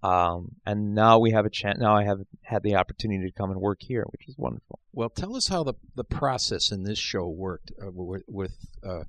Um, 0.02 0.56
and 0.66 0.94
now 0.94 1.18
we 1.18 1.30
have 1.30 1.46
a 1.46 1.50
chance. 1.50 1.78
Now 1.78 1.96
I 1.96 2.04
have 2.04 2.20
had 2.42 2.62
the 2.62 2.76
opportunity 2.76 3.24
to 3.24 3.32
come 3.32 3.50
and 3.50 3.60
work 3.60 3.78
here, 3.80 4.04
which 4.10 4.28
is 4.28 4.36
wonderful. 4.36 4.78
Well, 4.92 5.08
tell 5.08 5.34
us 5.34 5.48
how 5.48 5.64
the 5.64 5.74
the 5.94 6.04
process 6.04 6.70
in 6.70 6.82
this 6.82 6.98
show 6.98 7.26
worked 7.26 7.72
uh, 7.82 7.90
with, 7.90 8.22
with 8.28 8.52
uh, 8.86 9.04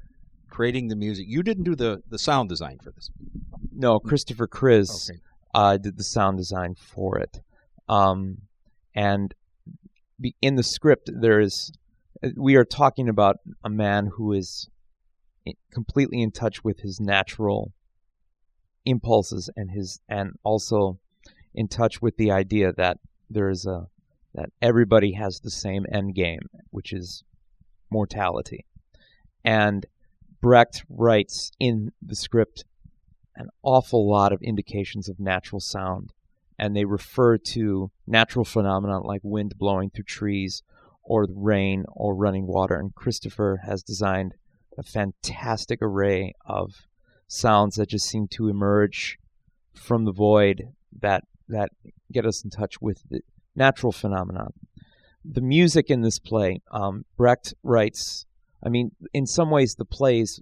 creating 0.56 0.88
the 0.88 0.96
music. 0.96 1.26
You 1.28 1.44
didn't 1.44 1.66
do 1.66 1.76
the, 1.76 2.02
the 2.10 2.18
sound 2.18 2.48
design 2.48 2.78
for 2.82 2.92
this. 2.92 3.12
No, 3.74 4.00
Christopher 4.00 4.48
Kriz 4.48 5.10
Okay. 5.10 5.20
uh, 5.54 5.76
did 5.78 5.98
the 5.98 6.04
sound 6.04 6.38
design 6.38 6.76
for 6.76 7.20
it. 7.20 7.42
Um, 7.90 8.38
and 8.96 9.34
in 10.42 10.56
the 10.56 10.64
script, 10.64 11.10
there 11.14 11.42
is 11.42 11.74
we 12.38 12.56
are 12.56 12.64
talking 12.64 13.10
about 13.10 13.36
a 13.66 13.70
man 13.70 14.12
who 14.16 14.32
is 14.32 14.70
completely 15.74 16.22
in 16.22 16.32
touch 16.32 16.64
with 16.64 16.80
his 16.80 17.02
natural 17.02 17.74
impulses 18.86 19.50
and 19.58 19.70
his 19.72 20.00
and 20.08 20.32
also 20.44 20.98
in 21.54 21.68
touch 21.68 22.02
with 22.02 22.16
the 22.16 22.32
idea 22.32 22.72
that 22.72 22.98
there 23.30 23.50
is 23.50 23.66
a 23.66 23.88
that 24.34 24.50
everybody 24.62 25.12
has 25.14 25.42
the 25.42 25.52
same 25.52 25.86
end 25.92 26.16
game, 26.16 26.48
which 26.72 26.94
is 26.94 27.24
mortality. 27.92 28.66
And 29.44 29.86
Brecht 30.46 30.84
writes 30.88 31.52
in 31.60 31.92
the 32.04 32.16
script 32.16 32.66
an 33.36 33.48
awful 33.64 34.08
lot 34.08 34.32
of 34.32 34.44
indications 34.44 35.10
of 35.10 35.20
natural 35.20 35.60
sound, 35.60 36.14
and 36.60 36.76
they 36.76 36.86
refer 36.86 37.40
to 37.40 37.90
natural 38.06 38.46
phenomena 38.46 39.00
like 39.00 39.22
wind 39.24 39.56
blowing 39.58 39.90
through 39.90 40.04
trees, 40.04 40.62
or 41.02 41.26
rain, 41.36 41.84
or 41.92 42.14
running 42.14 42.46
water. 42.46 42.76
And 42.76 42.94
Christopher 42.94 43.62
has 43.66 43.82
designed 43.82 44.36
a 44.78 44.84
fantastic 44.84 45.80
array 45.82 46.36
of 46.46 46.86
sounds 47.28 47.78
that 47.78 47.90
just 47.90 48.08
seem 48.08 48.28
to 48.34 48.48
emerge 48.48 49.18
from 49.74 50.06
the 50.06 50.14
void 50.14 50.62
that 51.02 51.24
that 51.50 51.72
get 52.12 52.24
us 52.24 52.44
in 52.44 52.52
touch 52.52 52.80
with 52.80 53.02
the 53.10 53.22
natural 53.56 53.92
phenomenon. 53.92 54.54
The 55.28 55.42
music 55.42 55.90
in 55.90 56.02
this 56.02 56.20
play, 56.20 56.62
um, 56.70 57.04
Brecht 57.18 57.56
writes. 57.64 58.28
I 58.66 58.70
mean, 58.70 58.92
in 59.14 59.28
some 59.28 59.52
ways, 59.52 59.76
the 59.76 59.86
plays, 59.86 60.42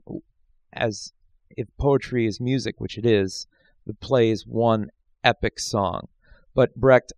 as 0.71 1.11
if 1.49 1.67
poetry 1.77 2.25
is 2.25 2.39
music, 2.39 2.79
which 2.79 2.97
it 2.97 3.05
is, 3.05 3.47
the 3.85 3.93
play 3.93 4.29
is 4.29 4.47
one 4.47 4.87
epic 5.23 5.59
song. 5.59 6.07
But 6.55 6.75
Brecht, 6.75 7.11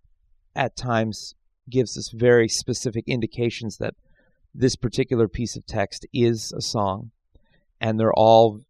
at 0.56 0.76
times, 0.76 1.36
gives 1.70 1.98
us 1.98 2.12
very 2.14 2.48
specific 2.48 3.06
indications 3.08 3.78
that 3.78 3.94
this 4.54 4.76
particular 4.76 5.28
piece 5.28 5.56
of 5.56 5.66
text 5.66 6.08
is 6.14 6.52
a 6.52 6.62
song, 6.62 7.12
and 7.80 8.00
they're 8.00 8.14
all 8.14 8.62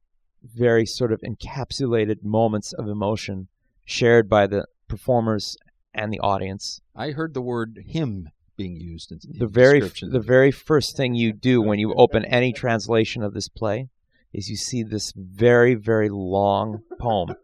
very 0.43 0.85
sort 0.85 1.11
of 1.11 1.21
encapsulated 1.21 2.23
moments 2.23 2.73
of 2.73 2.87
emotion 2.87 3.47
shared 3.85 4.29
by 4.29 4.47
the 4.47 4.65
performers 4.87 5.57
and 5.93 6.11
the 6.11 6.19
audience. 6.19 6.81
I 6.95 7.11
heard 7.11 7.33
the 7.33 7.41
word 7.41 7.85
hymn 7.87 8.29
being 8.55 8.75
used 8.75 9.11
in 9.11 9.19
The 9.37 9.47
very 9.47 9.79
the 9.81 10.23
very 10.25 10.51
first 10.51 10.95
thing 10.95 11.15
you 11.15 11.33
do 11.33 11.61
when 11.61 11.79
you 11.79 11.93
open 11.95 12.25
any 12.25 12.53
translation 12.53 13.23
of 13.23 13.33
this 13.33 13.47
play 13.47 13.89
is 14.33 14.49
you 14.49 14.55
see 14.55 14.83
this 14.83 15.13
very 15.15 15.75
very 15.75 16.09
long 16.09 16.81
poem 16.99 17.35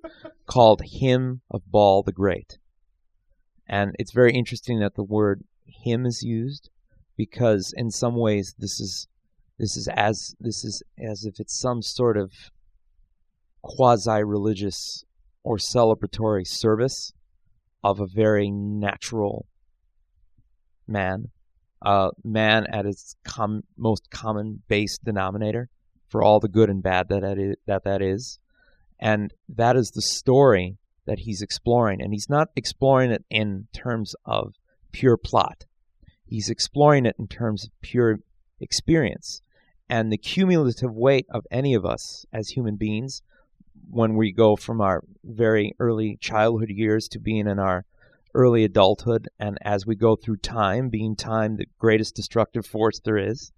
called 0.46 0.82
Hymn 0.84 1.41
of 1.50 1.62
Baal 1.72 2.03
the 2.03 2.12
Great. 2.12 2.58
And 3.68 3.96
it's 3.98 4.12
very 4.12 4.34
interesting 4.34 4.80
that 4.80 4.96
the 4.96 5.03
word 5.03 5.44
hymn 5.65 6.06
is 6.06 6.22
used 6.24 6.70
because 7.15 7.74
in 7.75 7.89
some 7.91 8.15
ways 8.15 8.56
this 8.58 8.80
is 8.80 9.08
this 9.58 9.77
is 9.77 9.88
as 9.96 10.36
this 10.39 10.63
is 10.63 10.84
as 11.00 11.24
if 11.24 11.39
it's 11.39 11.58
some 11.58 11.82
sort 11.82 12.18
of 12.18 12.32
quasi 13.62 14.24
religious 14.24 15.06
or 15.44 15.58
celebratory 15.58 16.46
service 16.46 17.13
of 17.84 18.00
a 18.00 18.08
very 18.08 18.50
natural 18.51 19.48
man 20.91 21.29
uh, 21.81 22.10
man 22.24 22.65
at 22.67 22.86
its 22.86 23.15
com- 23.24 23.63
most 23.77 24.10
common 24.12 24.62
base 24.67 24.98
denominator 24.98 25.69
for 26.10 26.21
all 26.21 26.39
the 26.39 26.50
good 26.50 26.69
and 26.69 26.83
bad 26.83 27.07
that 27.10 27.21
that 27.21 27.39
is, 27.39 27.55
that, 27.67 27.83
that 27.83 28.01
is. 28.01 28.39
And 29.00 29.33
that 29.50 29.75
is 29.75 29.91
the 29.91 30.01
story 30.01 30.77
that 31.05 31.19
he's 31.19 31.41
exploring, 31.41 32.01
and 32.01 32.13
he's 32.13 32.29
not 32.29 32.50
exploring 32.55 33.12
it 33.12 33.25
in 33.29 33.67
terms 33.74 34.13
of 34.25 34.53
pure 34.91 35.17
plot. 35.17 35.65
He's 36.24 36.50
exploring 36.50 37.05
it 37.05 37.15
in 37.17 37.27
terms 37.27 37.65
of 37.65 37.71
pure 37.81 38.19
experience. 38.60 39.41
And 39.89 40.12
the 40.12 40.17
cumulative 40.17 40.93
weight 40.93 41.25
of 41.31 41.45
any 41.50 41.74
of 41.74 41.86
us 41.86 42.25
as 42.31 42.50
human 42.50 42.75
beings, 42.75 43.24
when 43.89 44.15
we 44.15 44.31
go 44.31 44.55
from 44.55 44.79
our 44.79 45.01
very 45.24 45.74
early 45.79 46.17
childhood 46.21 46.69
years 46.69 47.07
to 47.10 47.19
being 47.19 47.48
in 47.48 47.57
our 47.57 47.86
early 48.34 48.64
adulthood, 48.64 49.30
and 49.40 49.58
as 49.62 49.86
we 49.86 49.96
go 49.96 50.16
through 50.16 50.38
time, 50.38 50.90
being 50.90 51.16
time 51.16 51.58
the 51.58 51.66
greatest 51.78 52.16
destructive 52.16 52.66
force 52.66 53.00
there 53.04 53.18
is, 53.18 53.52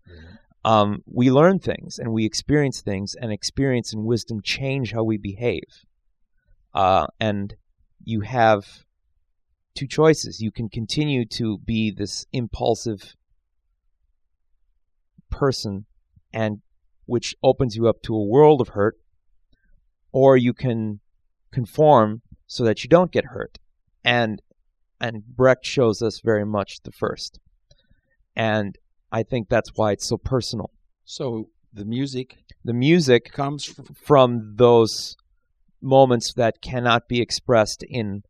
um, 0.66 1.04
we 1.06 1.30
learn 1.30 1.60
things 1.60 2.00
and 2.00 2.14
we 2.14 2.26
experience 2.26 2.82
things, 2.82 3.16
and 3.20 3.32
experience 3.32 3.94
and 3.94 4.06
wisdom 4.06 4.42
change 4.44 4.94
how 4.94 5.04
we 5.04 5.18
behave. 5.18 5.64
Uh, 6.74 7.08
and 7.20 7.56
you 8.04 8.22
have 8.22 8.66
two 9.76 9.88
choices. 9.88 10.42
You 10.42 10.52
can 10.52 10.70
continue 10.70 11.26
to 11.26 11.58
be 11.60 11.92
this 11.92 12.26
impulsive 12.32 13.16
person 15.30 15.86
and 16.32 16.62
which 17.06 17.36
opens 17.44 17.76
you 17.76 17.88
up 17.88 18.02
to 18.04 18.16
a 18.16 18.24
world 18.24 18.62
of 18.62 18.70
hurt 18.70 18.98
or 20.12 20.38
you 20.38 20.54
can 20.54 21.00
conform 21.52 22.22
so 22.48 22.64
that 22.64 22.84
you 22.84 22.90
don't 22.90 23.12
get 23.12 23.26
hurt 23.26 23.58
and 24.04 24.42
and 25.04 25.22
Brecht 25.28 25.66
shows 25.66 26.02
us 26.02 26.22
very 26.24 26.46
much 26.46 26.82
the 26.84 26.92
first. 26.92 27.38
And 28.38 28.78
I 29.12 29.24
think 29.24 29.50
that's 29.50 29.72
why 29.76 29.92
it's 29.92 30.08
so 30.08 30.18
personal. 30.18 30.72
So 31.04 31.50
the 31.74 31.86
music 31.86 32.38
the 32.64 32.74
music 32.74 33.32
comes 33.34 33.76
f- 33.78 33.98
from 33.98 34.56
those 34.56 35.18
moments 35.82 36.34
that 36.36 36.62
cannot 36.62 37.10
be 37.10 37.20
expressed 37.20 37.84
in 37.84 38.24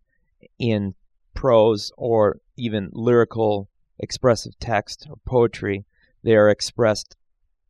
in 0.57 0.95
prose 1.35 1.91
or 1.95 2.37
even 2.57 2.89
lyrical 2.91 3.69
expressive 3.99 4.53
text 4.59 5.05
or 5.07 5.17
poetry. 5.27 5.85
They 6.23 6.35
are 6.35 6.49
expressed 6.49 7.15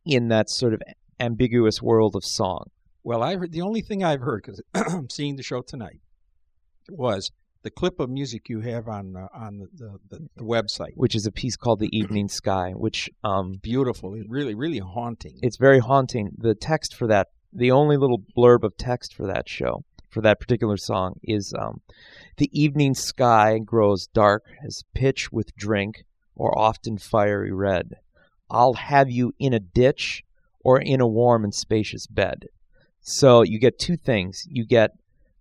in 0.06 0.28
that 0.28 0.48
sort 0.48 0.72
of 0.72 0.82
ambiguous 1.20 1.82
world 1.82 2.16
of 2.16 2.24
song. 2.24 2.70
Well, 3.02 3.22
I 3.22 3.36
heard 3.36 3.52
the 3.52 3.60
only 3.60 3.82
thing 3.82 4.02
I've 4.02 4.22
heard 4.22 4.42
because 4.42 4.62
I'm 4.74 5.10
seeing 5.10 5.36
the 5.36 5.42
show 5.42 5.60
tonight 5.60 6.00
was 6.88 7.30
the 7.64 7.70
clip 7.70 7.98
of 7.98 8.08
music 8.08 8.48
you 8.48 8.60
have 8.60 8.86
on 8.88 9.16
uh, 9.16 9.26
on 9.34 9.58
the, 9.58 9.68
the, 9.74 9.98
the, 10.10 10.28
the 10.36 10.44
website. 10.44 10.92
which 10.94 11.14
is 11.16 11.26
a 11.26 11.32
piece 11.32 11.56
called 11.56 11.80
the 11.80 11.90
evening 12.00 12.28
sky 12.28 12.70
which 12.76 13.10
um 13.24 13.58
Beautiful, 13.62 14.12
really 14.28 14.54
really 14.54 14.78
haunting. 14.78 15.38
it's 15.42 15.56
very 15.56 15.80
haunting. 15.80 16.30
The 16.38 16.54
text 16.54 16.94
for 16.94 17.06
that 17.08 17.28
the 17.52 17.72
only 17.72 17.96
little 17.96 18.22
blurb 18.36 18.62
of 18.62 18.76
text 18.76 19.14
for 19.14 19.26
that 19.26 19.48
show 19.48 19.84
for 20.10 20.20
that 20.20 20.38
particular 20.38 20.76
song 20.76 21.14
is 21.22 21.52
um 21.58 21.80
the 22.36 22.50
evening 22.52 22.94
sky 22.94 23.58
grows 23.58 24.06
dark 24.06 24.44
as 24.64 24.84
pitch 24.94 25.32
with 25.32 25.56
drink 25.56 26.04
or 26.36 26.56
often 26.56 26.98
fiery 26.98 27.52
red. 27.52 27.94
I'll 28.50 28.74
have 28.74 29.10
you 29.10 29.32
in 29.38 29.52
a 29.52 29.60
ditch 29.60 30.22
or 30.60 30.80
in 30.80 31.00
a 31.00 31.06
warm 31.06 31.44
and 31.44 31.54
spacious 31.54 32.06
bed. 32.06 32.46
So 33.00 33.42
you 33.42 33.58
get 33.58 33.78
two 33.78 33.96
things. 33.96 34.44
You 34.48 34.64
get 34.66 34.92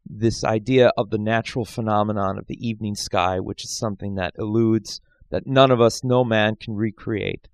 this 0.06 0.44
idea 0.44 0.92
of 0.98 1.10
the 1.10 1.18
natural 1.18 1.66
phenomenon 1.66 2.38
of 2.38 2.48
the 2.48 2.68
evening 2.68 2.96
sky 2.96 3.40
which 3.40 3.64
is 3.64 3.78
something 3.78 4.16
that 4.16 4.34
eludes 4.38 5.00
that 5.30 5.48
none 5.48 5.72
of 5.72 5.82
us 5.82 6.04
no 6.04 6.24
man 6.24 6.56
can 6.56 6.76
recreate. 6.76 7.48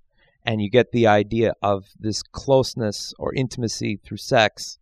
And 0.46 0.62
you 0.62 0.70
get 0.70 0.92
the 0.92 1.08
idea 1.08 1.54
of 1.62 1.86
this 1.98 2.22
closeness 2.22 3.14
or 3.18 3.34
intimacy 3.34 4.00
through 4.04 4.18
sex 4.18 4.80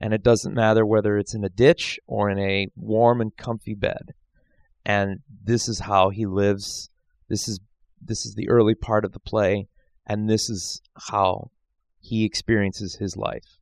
and 0.00 0.12
it 0.12 0.22
doesn't 0.22 0.54
matter 0.54 0.84
whether 0.84 1.16
it's 1.16 1.34
in 1.34 1.42
a 1.42 1.48
ditch 1.48 1.98
or 2.06 2.30
in 2.30 2.38
a 2.38 2.68
warm 2.76 3.20
and 3.20 3.36
comfy 3.36 3.74
bed. 3.74 4.14
And 4.84 5.20
this 5.42 5.68
is 5.68 5.80
how 5.80 6.10
he 6.10 6.26
lives. 6.26 6.90
This 7.28 7.48
is 7.48 7.58
this 8.00 8.26
is 8.26 8.34
the 8.34 8.48
early 8.48 8.74
part 8.74 9.04
of 9.04 9.12
the 9.12 9.18
play 9.18 9.68
and 10.06 10.28
this 10.28 10.48
is 10.48 10.80
how 11.08 11.50
he 12.00 12.24
experiences 12.24 12.96
his 12.96 13.16
life. 13.16 13.58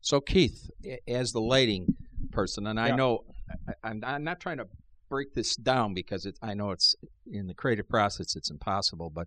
So 0.00 0.20
Keith, 0.20 0.70
as 1.08 1.32
the 1.32 1.40
lighting 1.40 1.96
person, 2.32 2.66
and 2.66 2.78
I 2.78 2.88
Yeah. 2.88 2.96
know 2.96 3.20
I, 3.68 3.72
I'm, 3.84 4.02
I'm 4.04 4.24
not 4.24 4.40
trying 4.40 4.58
to 4.58 4.66
break 5.08 5.34
this 5.34 5.56
down 5.56 5.92
because 5.94 6.24
it, 6.24 6.38
I 6.40 6.54
know 6.54 6.70
it's 6.70 6.94
in 7.26 7.46
the 7.48 7.54
creative 7.54 7.88
process 7.88 8.36
it's 8.36 8.50
impossible, 8.50 9.10
but 9.10 9.26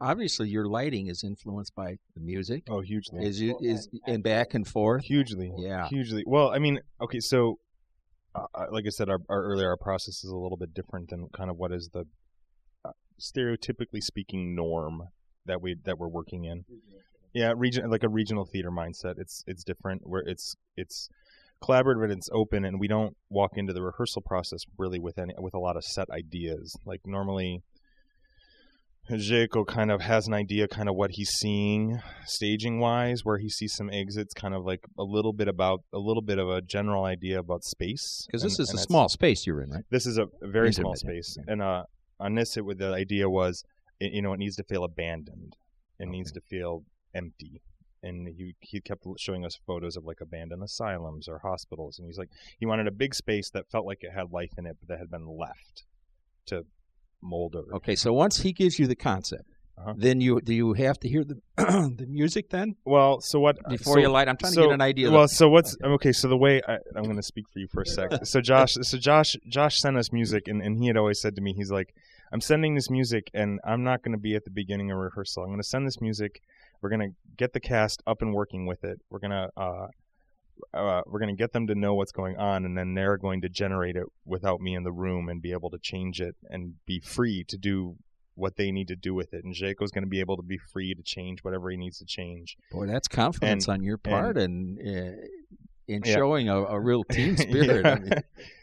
obviously 0.00 0.48
your 0.48 0.66
lighting 0.66 1.08
is 1.08 1.22
influenced 1.22 1.74
by 1.74 1.96
the 2.14 2.20
music. 2.20 2.64
Oh, 2.70 2.80
hugely. 2.80 3.24
Is 3.26 3.40
you 3.40 3.58
is 3.60 3.88
and 4.06 4.22
back 4.22 4.54
and 4.54 4.66
forth. 4.66 5.04
hugely. 5.04 5.52
Yeah. 5.58 5.86
Hugely. 5.88 6.24
Well, 6.26 6.50
I 6.50 6.58
mean, 6.58 6.80
okay, 7.00 7.20
so 7.20 7.58
uh, 8.34 8.46
uh, 8.54 8.66
like 8.70 8.84
I 8.86 8.90
said, 8.90 9.08
our, 9.08 9.18
our 9.28 9.42
earlier, 9.44 9.68
our 9.68 9.76
process 9.76 10.24
is 10.24 10.30
a 10.30 10.36
little 10.36 10.56
bit 10.56 10.72
different 10.72 11.10
than 11.10 11.28
kind 11.36 11.50
of 11.50 11.56
what 11.56 11.72
is 11.72 11.90
the 11.92 12.04
uh, 12.84 12.92
stereotypically 13.20 14.02
speaking 14.02 14.54
norm 14.54 15.02
that 15.46 15.60
we 15.60 15.76
that 15.84 15.98
we're 15.98 16.08
working 16.08 16.44
in. 16.44 16.64
Yeah, 17.34 17.52
region 17.56 17.90
like 17.90 18.02
a 18.02 18.08
regional 18.08 18.46
theater 18.46 18.70
mindset. 18.70 19.14
It's 19.18 19.44
it's 19.46 19.62
different. 19.64 20.02
Where 20.06 20.22
it's 20.22 20.54
it's 20.76 21.08
collaborative 21.62 22.04
and 22.04 22.12
it's 22.12 22.28
open, 22.32 22.64
and 22.64 22.80
we 22.80 22.88
don't 22.88 23.16
walk 23.30 23.52
into 23.56 23.72
the 23.72 23.82
rehearsal 23.82 24.22
process 24.22 24.60
really 24.76 24.98
with 24.98 25.18
any 25.18 25.34
with 25.38 25.54
a 25.54 25.58
lot 25.58 25.76
of 25.76 25.84
set 25.84 26.08
ideas. 26.10 26.76
Like 26.84 27.00
normally. 27.06 27.62
Jaco 29.10 29.66
kind 29.66 29.90
of 29.90 30.02
has 30.02 30.26
an 30.26 30.34
idea, 30.34 30.68
kind 30.68 30.86
of 30.86 30.94
what 30.94 31.12
he's 31.12 31.30
seeing 31.30 31.98
staging 32.26 32.78
wise, 32.78 33.24
where 33.24 33.38
he 33.38 33.48
sees 33.48 33.72
some 33.72 33.88
exits, 33.90 34.34
kind 34.34 34.52
of 34.52 34.66
like 34.66 34.84
a 34.98 35.02
little 35.02 35.32
bit 35.32 35.48
about 35.48 35.82
a 35.94 35.98
little 35.98 36.20
bit 36.20 36.38
of 36.38 36.50
a 36.50 36.60
general 36.60 37.04
idea 37.04 37.38
about 37.38 37.64
space. 37.64 38.26
Because 38.26 38.42
this 38.42 38.58
is 38.58 38.70
a 38.74 38.76
small 38.76 39.08
space 39.08 39.46
you're 39.46 39.62
in, 39.62 39.70
right? 39.70 39.84
This 39.90 40.04
is 40.04 40.18
a, 40.18 40.26
very 40.42 40.74
small 40.74 40.92
Intimate, 40.92 41.22
space, 41.22 41.38
yeah. 41.38 41.52
and 41.52 41.62
uh, 41.62 41.84
on 42.20 42.34
this, 42.34 42.58
it, 42.58 42.66
with 42.66 42.78
the 42.78 42.92
idea 42.92 43.30
was, 43.30 43.64
it, 43.98 44.12
you 44.12 44.20
know, 44.20 44.34
it 44.34 44.38
needs 44.38 44.56
to 44.56 44.64
feel 44.64 44.84
abandoned. 44.84 45.56
It 45.98 46.08
needs 46.08 46.30
to 46.32 46.40
feel 46.42 46.84
empty. 47.14 47.62
And 48.02 48.28
he 48.28 48.54
he 48.60 48.80
kept 48.80 49.04
showing 49.18 49.44
us 49.44 49.58
photos 49.66 49.96
of 49.96 50.04
like 50.04 50.20
abandoned 50.20 50.62
asylums 50.62 51.28
or 51.28 51.40
hospitals, 51.40 51.98
and 51.98 52.06
he's 52.06 52.18
like, 52.18 52.30
he 52.58 52.64
wanted 52.66 52.86
a 52.86 52.92
big 52.92 53.14
space 53.14 53.50
that 53.50 53.70
felt 53.70 53.86
like 53.86 53.98
it 54.02 54.12
had 54.14 54.30
life 54.30 54.52
in 54.56 54.66
it, 54.66 54.76
but 54.80 54.88
that 54.88 54.98
had 54.98 55.10
been 55.10 55.26
left 55.26 55.84
to 56.46 56.62
molder. 57.22 57.64
Okay, 57.74 57.96
so 57.96 58.12
once 58.12 58.38
he 58.40 58.52
gives 58.52 58.78
you 58.78 58.86
the 58.86 58.94
concept, 58.96 59.48
Uh-huh. 59.76 59.94
then 59.96 60.20
you 60.20 60.40
do 60.40 60.54
you 60.54 60.72
have 60.74 60.98
to 61.00 61.08
hear 61.08 61.24
the 61.24 61.36
the 61.56 62.06
music 62.08 62.50
then 62.50 62.76
Well, 62.84 63.20
so 63.20 63.38
what? 63.40 63.56
before 63.68 63.94
so, 63.94 64.00
you 64.00 64.08
light? 64.08 64.28
I'm 64.28 64.36
trying 64.36 64.52
so- 64.52 64.62
to 64.62 64.66
get 64.68 64.74
an 64.74 64.80
idea. 64.80 65.10
Well, 65.10 65.28
so 65.28 65.48
what's 65.48 65.76
okay? 65.96 66.12
So 66.12 66.28
the 66.28 66.36
way 66.36 66.60
I, 66.68 66.74
I'm 66.96 67.04
going 67.04 67.16
to 67.16 67.22
speak 67.22 67.46
for 67.52 67.58
you 67.58 67.68
for 67.72 67.82
a 67.82 67.86
sec. 67.86 68.10
So 68.32 68.40
Josh, 68.40 68.74
so 68.82 68.96
Josh, 68.98 69.36
Josh 69.48 69.78
sent 69.78 69.96
us 69.96 70.12
music, 70.12 70.46
and, 70.48 70.62
and 70.62 70.78
he 70.80 70.86
had 70.86 70.96
always 70.96 71.20
said 71.20 71.34
to 71.36 71.42
me, 71.42 71.52
he's 71.54 71.70
like, 71.70 71.94
I'm 72.32 72.40
sending 72.40 72.74
this 72.74 72.90
music, 72.90 73.24
and 73.34 73.58
I'm 73.64 73.82
not 73.84 74.02
going 74.02 74.12
to 74.12 74.20
be 74.28 74.34
at 74.34 74.44
the 74.44 74.50
beginning 74.50 74.90
of 74.90 74.98
rehearsal. 74.98 75.42
I'm 75.42 75.48
going 75.50 75.60
to 75.60 75.72
send 75.74 75.86
this 75.86 76.00
music. 76.00 76.40
We're 76.80 76.90
going 76.90 77.10
to 77.10 77.16
get 77.36 77.52
the 77.52 77.60
cast 77.60 78.02
up 78.06 78.22
and 78.22 78.32
working 78.34 78.66
with 78.66 78.84
it. 78.84 79.00
We're 79.10 79.18
going 79.18 79.30
to 79.32 79.48
uh, 79.56 79.86
uh, 80.74 81.02
we're 81.06 81.20
going 81.20 81.34
to 81.34 81.38
get 81.40 81.52
them 81.52 81.66
to 81.68 81.74
know 81.74 81.94
what's 81.94 82.12
going 82.12 82.36
on, 82.36 82.64
and 82.64 82.76
then 82.76 82.94
they're 82.94 83.16
going 83.16 83.40
to 83.42 83.48
generate 83.48 83.96
it 83.96 84.06
without 84.24 84.60
me 84.60 84.74
in 84.74 84.82
the 84.82 84.92
room 84.92 85.28
and 85.28 85.40
be 85.40 85.52
able 85.52 85.70
to 85.70 85.78
change 85.78 86.20
it 86.20 86.34
and 86.50 86.74
be 86.86 86.98
free 87.00 87.44
to 87.48 87.56
do 87.56 87.96
what 88.34 88.56
they 88.56 88.70
need 88.70 88.88
to 88.88 88.96
do 88.96 89.14
with 89.14 89.34
it. 89.34 89.44
And 89.44 89.52
Jaco's 89.54 89.90
going 89.90 90.04
to 90.04 90.08
be 90.08 90.20
able 90.20 90.36
to 90.36 90.42
be 90.42 90.58
free 90.58 90.94
to 90.94 91.02
change 91.02 91.40
whatever 91.42 91.70
he 91.70 91.76
needs 91.76 91.98
to 91.98 92.04
change. 92.04 92.56
boy, 92.70 92.86
that's 92.86 93.08
confidence 93.08 93.68
on 93.68 93.82
your 93.82 93.98
part 93.98 94.36
and, 94.36 94.78
uh, 94.78 95.26
in 95.88 96.02
Yeah. 96.04 96.14
showing 96.14 96.48
a, 96.48 96.56
a 96.64 96.80
real 96.80 97.02
team 97.10 97.36
spirit. 97.36 97.84
I 97.84 97.88
Yeah. 97.90 97.94
mean, 97.96 98.10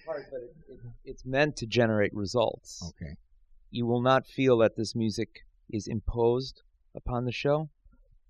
but 0.06 0.18
it, 0.18 0.56
it, 0.70 0.80
it's 1.04 1.26
meant 1.26 1.58
to 1.58 1.66
generate 1.66 2.14
results 2.14 2.82
okay. 3.02 3.16
you 3.72 3.86
will 3.86 4.02
not 4.02 4.26
feel 4.28 4.58
that 4.60 4.78
this 4.78 4.96
music 4.96 5.42
is 5.70 5.88
imposed 5.88 6.62
upon 6.96 7.26
the 7.26 7.32
show 7.32 7.70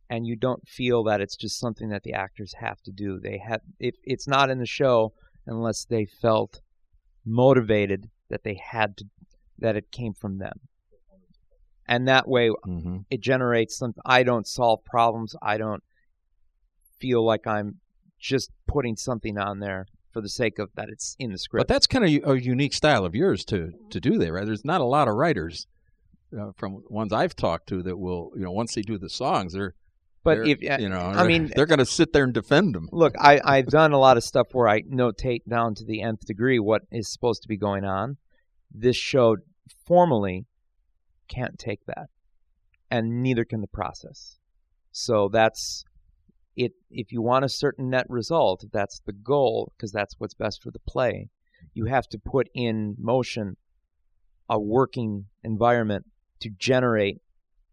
and 0.09 0.25
you 0.27 0.35
don't 0.35 0.67
feel 0.67 1.03
that 1.03 1.21
it's 1.21 1.35
just 1.35 1.59
something 1.59 1.89
that 1.89 2.03
the 2.03 2.13
actors 2.13 2.53
have 2.59 2.81
to 2.83 2.91
do 2.91 3.19
they 3.19 3.37
have 3.37 3.61
if 3.79 3.95
it's 4.03 4.27
not 4.27 4.49
in 4.49 4.59
the 4.59 4.65
show 4.65 5.13
unless 5.47 5.85
they 5.85 6.05
felt 6.05 6.61
motivated 7.25 8.09
that 8.29 8.43
they 8.43 8.59
had 8.71 8.97
to 8.97 9.05
that 9.57 9.75
it 9.75 9.91
came 9.91 10.13
from 10.13 10.37
them 10.37 10.59
and 11.87 12.07
that 12.07 12.27
way 12.27 12.49
Mm-hmm. 12.49 12.97
it 13.09 13.21
generates 13.21 13.77
some 13.77 13.93
i 14.05 14.23
don't 14.23 14.47
solve 14.47 14.83
problems 14.85 15.35
i 15.41 15.57
don't 15.57 15.83
feel 16.99 17.23
like 17.25 17.45
i'm 17.47 17.79
just 18.19 18.49
putting 18.67 18.95
something 18.95 19.37
on 19.37 19.59
there 19.59 19.85
for 20.11 20.21
the 20.21 20.29
sake 20.29 20.59
of 20.59 20.69
that 20.75 20.87
it's 20.87 21.15
in 21.19 21.33
the 21.33 21.37
script. 21.37 21.67
But 21.67 21.73
that's 21.73 21.87
kind 21.87 22.05
of 22.05 22.29
a 22.31 22.41
unique 22.41 22.73
style 22.73 23.03
of 23.03 23.13
yours 23.13 23.43
to 23.45 23.73
to 23.89 23.99
do 23.99 24.17
that, 24.17 24.31
right? 24.31 24.45
There's 24.45 24.63
not 24.63 24.79
a 24.79 24.85
lot 24.85 25.09
of 25.09 25.15
writers 25.15 25.67
uh, 26.39 26.51
from 26.57 26.83
ones 26.89 27.11
I've 27.11 27.35
talked 27.35 27.67
to 27.67 27.83
that 27.83 27.97
will, 27.97 28.31
you 28.33 28.43
know, 28.43 28.51
once 28.51 28.73
they 28.75 28.81
do 28.81 28.97
the 28.97 29.09
songs, 29.09 29.51
they're 29.51 29.73
but 30.25 30.37
they're, 30.39 30.45
if 30.47 30.57
uh, 30.69 30.77
you 30.81 30.89
know, 30.89 30.99
I 30.99 31.25
mean, 31.25 31.51
they're 31.55 31.67
going 31.67 31.79
to 31.79 31.85
sit 31.85 32.11
there 32.11 32.23
and 32.23 32.33
defend 32.33 32.73
them. 32.73 32.89
look, 32.91 33.13
I, 33.19 33.39
I've 33.45 33.67
done 33.67 33.93
a 33.93 33.99
lot 33.99 34.17
of 34.17 34.23
stuff 34.23 34.47
where 34.53 34.67
I 34.67 34.81
notate 34.81 35.45
down 35.47 35.75
to 35.75 35.85
the 35.85 36.01
nth 36.01 36.25
degree 36.25 36.59
what 36.59 36.81
is 36.91 37.13
supposed 37.13 37.43
to 37.43 37.47
be 37.47 37.57
going 37.57 37.85
on. 37.85 38.17
This 38.71 38.97
show 38.97 39.37
formally 39.85 40.47
can't 41.29 41.59
take 41.59 41.85
that, 41.85 42.07
and 42.89 43.21
neither 43.21 43.45
can 43.45 43.61
the 43.61 43.67
process. 43.67 44.37
So 44.91 45.29
that's 45.31 45.85
it. 46.55 46.71
If 46.89 47.11
you 47.11 47.21
want 47.21 47.45
a 47.45 47.49
certain 47.49 47.91
net 47.91 48.07
result, 48.09 48.63
if 48.63 48.71
that's 48.71 49.01
the 49.05 49.13
goal, 49.13 49.73
because 49.77 49.91
that's 49.91 50.15
what's 50.17 50.33
best 50.33 50.63
for 50.63 50.71
the 50.71 50.79
play, 50.79 51.29
you 51.75 51.85
have 51.85 52.07
to 52.07 52.17
put 52.17 52.49
in 52.55 52.95
motion 52.97 53.57
a 54.49 54.59
working 54.59 55.25
environment 55.43 56.05
to 56.39 56.49
generate 56.49 57.21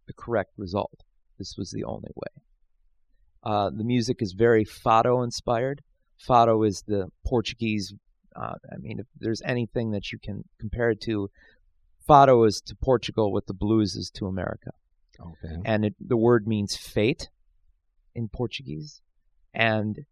the 0.07 0.13
correct 0.13 0.53
result. 0.59 1.03
This 1.39 1.57
was 1.57 1.71
the 1.71 1.85
only 1.85 2.11
way. 2.15 2.43
Uh, 3.43 3.71
the 3.71 3.85
music 3.85 4.19
is 4.21 4.33
very 4.33 4.65
fado 4.65 5.25
inspired. 5.25 5.83
Fado 6.29 6.67
is 6.67 6.85
the 6.87 7.09
Portuguese. 7.27 7.93
Uh, 8.37 8.55
I 8.73 8.77
mean, 8.79 9.01
if 9.01 9.07
there's 9.19 9.43
anything 9.45 9.91
that 9.91 10.13
you 10.13 10.19
can 10.19 10.45
compare 10.61 10.91
it 10.91 11.01
to, 11.03 11.31
fado 12.09 12.47
is 12.47 12.61
to 12.67 12.77
Portugal 12.77 13.33
what 13.33 13.47
the 13.47 13.55
blues 13.55 13.97
is 13.97 14.11
to 14.11 14.27
America. 14.27 14.71
Okay. 15.21 15.57
And 15.65 15.85
it, 15.85 15.95
the 16.01 16.17
word 16.17 16.47
means 16.47 16.77
fate 16.77 17.29
in 18.15 18.29
Portuguese. 18.29 19.01
And 19.53 20.07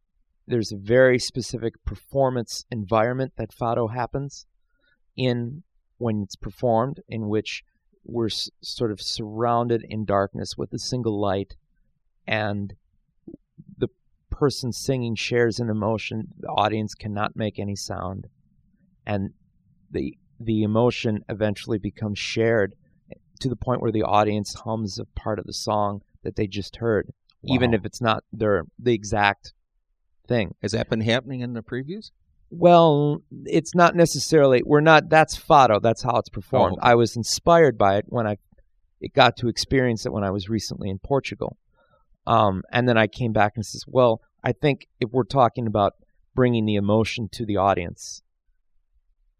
there's 0.46 0.72
a 0.72 0.76
very 0.76 1.18
specific 1.18 1.74
performance 1.84 2.64
environment 2.70 3.34
that 3.36 3.54
fado 3.54 3.92
happens 3.94 4.46
in 5.16 5.62
when 5.98 6.22
it's 6.22 6.36
performed, 6.36 7.00
in 7.08 7.28
which 7.28 7.62
we're 8.04 8.26
s- 8.26 8.50
sort 8.62 8.90
of 8.90 9.00
surrounded 9.00 9.84
in 9.88 10.04
darkness 10.04 10.56
with 10.56 10.72
a 10.72 10.78
single 10.78 11.18
light, 11.20 11.56
and 12.26 12.74
the 13.76 13.88
person 14.30 14.72
singing 14.72 15.14
shares 15.14 15.58
an 15.60 15.68
emotion. 15.68 16.28
The 16.38 16.48
audience 16.48 16.94
cannot 16.94 17.36
make 17.36 17.58
any 17.58 17.76
sound, 17.76 18.28
and 19.06 19.30
the 19.90 20.16
the 20.38 20.62
emotion 20.62 21.22
eventually 21.28 21.78
becomes 21.78 22.18
shared 22.18 22.74
eh, 23.10 23.14
to 23.40 23.48
the 23.48 23.56
point 23.56 23.82
where 23.82 23.92
the 23.92 24.02
audience 24.02 24.54
hums 24.54 24.98
a 24.98 25.04
part 25.04 25.38
of 25.38 25.46
the 25.46 25.52
song 25.52 26.02
that 26.22 26.36
they 26.36 26.46
just 26.46 26.76
heard, 26.76 27.12
even 27.44 27.74
if 27.74 27.84
it's 27.84 28.00
not 28.00 28.24
their 28.32 28.64
the 28.78 28.94
exact 28.94 29.52
thing. 30.26 30.54
Has 30.62 30.72
that 30.72 30.88
been 30.88 31.00
happening 31.02 31.40
in 31.40 31.52
the 31.52 31.62
previews? 31.62 32.10
Well, 32.50 33.22
it's 33.44 33.74
not 33.74 33.94
necessarily. 33.94 34.62
We're 34.64 34.80
not. 34.80 35.08
That's 35.08 35.38
fado. 35.38 35.80
That's 35.80 36.02
how 36.02 36.16
it's 36.16 36.28
performed. 36.28 36.78
okay. 36.78 36.90
I 36.90 36.94
was 36.94 37.16
inspired 37.16 37.78
by 37.78 37.98
it 37.98 38.06
when 38.08 38.26
I 38.26 38.38
it 39.00 39.14
got 39.14 39.36
to 39.38 39.48
experience 39.48 40.04
it 40.04 40.12
when 40.12 40.24
I 40.24 40.30
was 40.30 40.48
recently 40.48 40.90
in 40.90 40.98
Portugal, 40.98 41.56
um, 42.26 42.62
and 42.72 42.88
then 42.88 42.98
I 42.98 43.06
came 43.06 43.32
back 43.32 43.52
and 43.54 43.64
says, 43.64 43.84
"Well, 43.86 44.20
I 44.42 44.52
think 44.52 44.88
if 45.00 45.10
we're 45.12 45.24
talking 45.24 45.66
about 45.66 45.94
bringing 46.34 46.66
the 46.66 46.74
emotion 46.74 47.28
to 47.32 47.46
the 47.46 47.56
audience, 47.56 48.22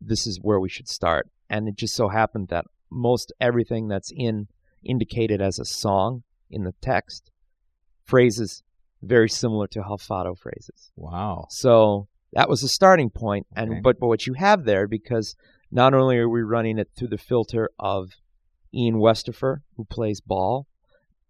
this 0.01 0.27
is 0.27 0.38
where 0.40 0.61
we 0.61 0.68
should 0.68 0.88
start." 0.88 1.29
And 1.49 1.68
it 1.68 1.77
just 1.77 1.94
so 1.94 2.09
happened 2.09 2.49
that 2.49 2.66
most 2.90 3.33
everything 3.40 3.88
that's 3.88 4.12
in 4.14 4.46
indicated 4.85 5.42
as 5.42 5.59
a 5.59 5.64
song 5.64 6.23
in 6.49 6.62
the 6.62 6.75
text 6.81 7.31
phrases 8.05 8.62
very 9.03 9.29
similar 9.29 9.66
to 9.68 9.83
how 9.83 9.96
fado 9.96 10.37
phrases. 10.37 10.92
Wow. 10.96 11.46
So 11.51 12.09
that 12.33 12.49
was 12.49 12.61
the 12.61 12.69
starting 12.69 13.11
point. 13.11 13.47
And 13.55 13.71
Okay. 13.71 13.81
but, 13.83 13.99
but 14.01 14.09
what 14.09 14.27
you 14.27 14.35
have 14.35 14.64
there, 14.64 14.87
because 14.87 15.35
not 15.71 15.95
only 15.95 16.19
are 16.19 16.29
we 16.29 16.43
running 16.43 16.79
it 16.79 16.90
through 16.97 17.09
the 17.09 17.19
filter 17.19 17.71
of 17.79 18.11
Ian 18.75 18.97
Westerfer, 18.97 19.59
who 19.77 19.85
plays 19.85 20.21
Baal, 20.21 20.66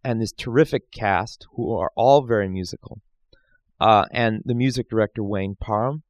and 0.04 0.20
this 0.20 0.32
terrific 0.32 0.90
cast 0.92 1.46
who 1.54 1.74
are 1.74 1.90
all 1.94 2.22
very 2.26 2.48
musical, 2.48 3.00
uh, 3.80 4.04
and 4.10 4.42
the 4.44 4.54
music 4.54 4.88
director 4.88 5.22
Wayne 5.22 5.56
Parham. 5.58 6.02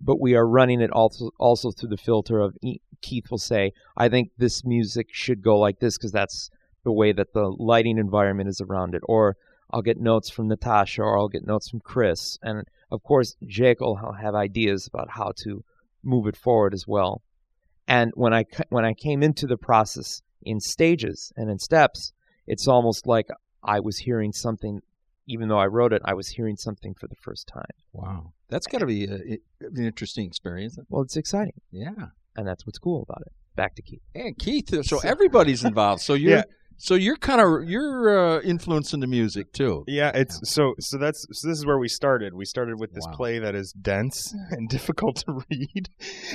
But 0.00 0.20
we 0.20 0.34
are 0.34 0.46
running 0.46 0.82
it 0.82 0.90
also 0.90 1.30
also 1.38 1.70
through 1.70 1.88
the 1.88 1.96
filter 1.96 2.38
of 2.40 2.56
E- 2.62 2.80
Keith 3.00 3.30
will 3.30 3.38
say, 3.38 3.72
I 3.96 4.08
think 4.08 4.30
this 4.36 4.64
music 4.64 5.08
should 5.10 5.42
go 5.42 5.58
like 5.58 5.78
this 5.78 5.96
because 5.96 6.12
that's 6.12 6.50
the 6.84 6.92
way 6.92 7.12
that 7.12 7.32
the 7.32 7.54
lighting 7.58 7.96
environment 7.96 8.48
is 8.48 8.60
around 8.60 8.94
it, 8.94 9.00
or 9.04 9.36
I'll 9.70 9.82
get 9.82 9.98
notes 9.98 10.28
from 10.28 10.48
Natasha, 10.48 11.02
or 11.02 11.18
I'll 11.18 11.28
get 11.28 11.46
notes 11.46 11.70
from 11.70 11.80
Chris, 11.80 12.38
and 12.42 12.66
of 12.90 13.02
course, 13.02 13.36
Jake 13.46 13.80
will 13.80 13.96
have 14.20 14.34
ideas 14.34 14.86
about 14.86 15.08
how 15.10 15.32
to 15.42 15.62
move 16.02 16.26
it 16.26 16.36
forward 16.36 16.74
as 16.74 16.86
well. 16.86 17.22
And 17.86 18.12
when 18.14 18.32
I 18.32 18.44
when 18.70 18.84
I 18.84 18.94
came 18.94 19.22
into 19.22 19.46
the 19.46 19.56
process 19.58 20.22
in 20.42 20.60
stages 20.60 21.32
and 21.36 21.50
in 21.50 21.58
steps, 21.58 22.12
it's 22.46 22.66
almost 22.68 23.06
like 23.06 23.28
I 23.62 23.80
was 23.80 23.98
hearing 23.98 24.32
something, 24.32 24.80
even 25.26 25.48
though 25.48 25.58
I 25.58 25.66
wrote 25.66 25.92
it, 25.92 26.02
I 26.04 26.14
was 26.14 26.28
hearing 26.28 26.56
something 26.56 26.94
for 26.94 27.08
the 27.08 27.16
first 27.16 27.46
time. 27.46 27.64
Wow. 27.92 28.32
That's 28.48 28.66
got 28.66 28.78
to 28.78 28.86
be 28.86 29.04
a, 29.06 29.14
a- 29.14 29.40
an 29.66 29.84
interesting 29.84 30.26
experience. 30.26 30.78
Well, 30.88 31.02
it's 31.02 31.16
exciting, 31.16 31.60
Yeah. 31.70 31.92
and 32.36 32.46
that's 32.46 32.66
what's 32.66 32.78
cool 32.78 33.02
about 33.02 33.22
it. 33.22 33.32
Back 33.56 33.74
to 33.76 33.82
Keith. 33.82 34.02
And 34.14 34.36
Keith, 34.38 34.84
so 34.84 34.98
everybody's 35.00 35.64
involved. 35.64 36.02
So 36.02 36.14
you're 36.22 36.38
Yeah. 36.38 36.42
So 36.76 36.94
you're 36.94 37.16
kind 37.16 37.40
of 37.40 37.68
you're 37.68 38.36
uh, 38.38 38.40
influencing 38.42 39.00
the 39.00 39.06
music 39.06 39.52
too. 39.52 39.84
Yeah, 39.86 40.10
it's 40.14 40.38
so 40.44 40.74
so 40.80 40.98
that's 40.98 41.26
so 41.32 41.48
this 41.48 41.58
is 41.58 41.64
where 41.66 41.78
we 41.78 41.88
started. 41.88 42.34
We 42.34 42.44
started 42.44 42.78
with 42.80 42.92
this 42.92 43.04
Wow. 43.06 43.16
play 43.16 43.38
that 43.38 43.54
is 43.54 43.72
dense 43.72 44.34
and 44.50 44.68
difficult 44.68 45.16
to 45.26 45.40
read, 45.50 45.88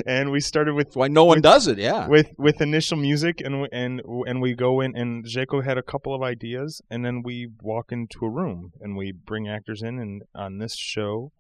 and 0.06 0.32
we 0.32 0.40
started 0.40 0.74
with 0.76 0.96
why 0.96 1.08
no 1.08 1.26
one 1.26 1.38
With- 1.38 1.44
does 1.44 1.68
it. 1.68 1.78
Yeah. 1.78 2.08
with 2.08 2.32
with 2.38 2.62
initial 2.62 2.98
music 2.98 3.42
and 3.42 3.68
and 3.72 4.02
and 4.28 4.42
we 4.42 4.56
go 4.56 4.82
in 4.82 4.96
and 4.96 5.26
Jaco 5.26 5.64
had 5.64 5.78
a 5.78 5.84
couple 5.84 6.14
of 6.16 6.22
ideas 6.22 6.82
and 6.90 7.06
then 7.06 7.22
we 7.24 7.50
walk 7.62 7.92
into 7.92 8.20
a 8.26 8.30
room 8.30 8.72
and 8.82 8.96
we 8.98 9.12
bring 9.12 9.48
actors 9.48 9.82
in 9.82 10.00
and 10.00 10.24
on 10.36 10.58
this 10.60 10.76
show 10.76 11.32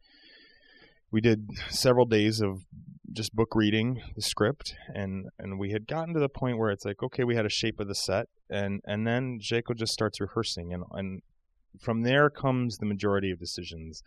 we 1.11 1.21
did 1.21 1.49
several 1.69 2.05
days 2.05 2.39
of 2.41 2.61
just 3.13 3.35
book 3.35 3.55
reading 3.55 4.01
the 4.15 4.21
script 4.21 4.75
and 4.93 5.27
and 5.37 5.59
we 5.59 5.71
had 5.71 5.87
gotten 5.87 6.13
to 6.13 6.19
the 6.19 6.29
point 6.29 6.57
where 6.57 6.69
it's 6.69 6.85
like 6.85 7.01
okay 7.01 7.23
we 7.23 7.35
had 7.35 7.45
a 7.45 7.49
shape 7.49 7.79
of 7.79 7.87
the 7.87 7.95
set 7.95 8.27
and 8.49 8.81
and 8.85 9.05
then 9.07 9.39
Jaco 9.39 9.75
just 9.75 9.93
starts 9.93 10.19
rehearsing 10.19 10.73
and 10.73 10.83
and 10.91 11.21
from 11.79 12.01
there 12.01 12.29
comes 12.29 12.77
the 12.77 12.85
majority 12.85 13.31
of 13.31 13.39
decisions 13.39 14.03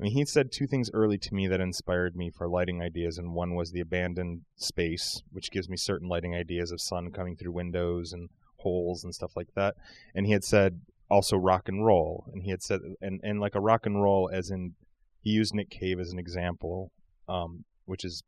I 0.00 0.02
mean, 0.02 0.12
he 0.12 0.24
said 0.24 0.50
two 0.50 0.66
things 0.66 0.90
early 0.94 1.18
to 1.18 1.34
me 1.34 1.46
that 1.48 1.60
inspired 1.60 2.16
me 2.16 2.30
for 2.30 2.48
lighting 2.48 2.80
ideas, 2.80 3.18
and 3.18 3.34
one 3.34 3.54
was 3.54 3.70
the 3.70 3.80
abandoned 3.80 4.46
space, 4.56 5.22
which 5.30 5.50
gives 5.50 5.68
me 5.68 5.76
certain 5.76 6.08
lighting 6.08 6.34
ideas 6.34 6.72
of 6.72 6.80
sun 6.80 7.10
coming 7.10 7.36
through 7.36 7.52
windows 7.52 8.14
and 8.14 8.30
holes 8.56 9.04
and 9.04 9.14
stuff 9.14 9.36
like 9.36 9.48
that. 9.56 9.74
And 10.14 10.24
he 10.24 10.32
had 10.32 10.42
said 10.42 10.80
also 11.10 11.36
rock 11.36 11.68
and 11.68 11.84
roll, 11.84 12.24
and 12.32 12.42
he 12.42 12.50
had 12.50 12.62
said 12.62 12.80
and 13.02 13.20
and 13.22 13.40
like 13.40 13.54
a 13.54 13.60
rock 13.60 13.84
and 13.84 14.02
roll 14.02 14.30
as 14.32 14.50
in 14.50 14.74
he 15.20 15.32
used 15.32 15.54
Nick 15.54 15.68
Cave 15.68 16.00
as 16.00 16.12
an 16.12 16.18
example, 16.18 16.92
um, 17.28 17.64
which 17.84 18.02
is 18.02 18.22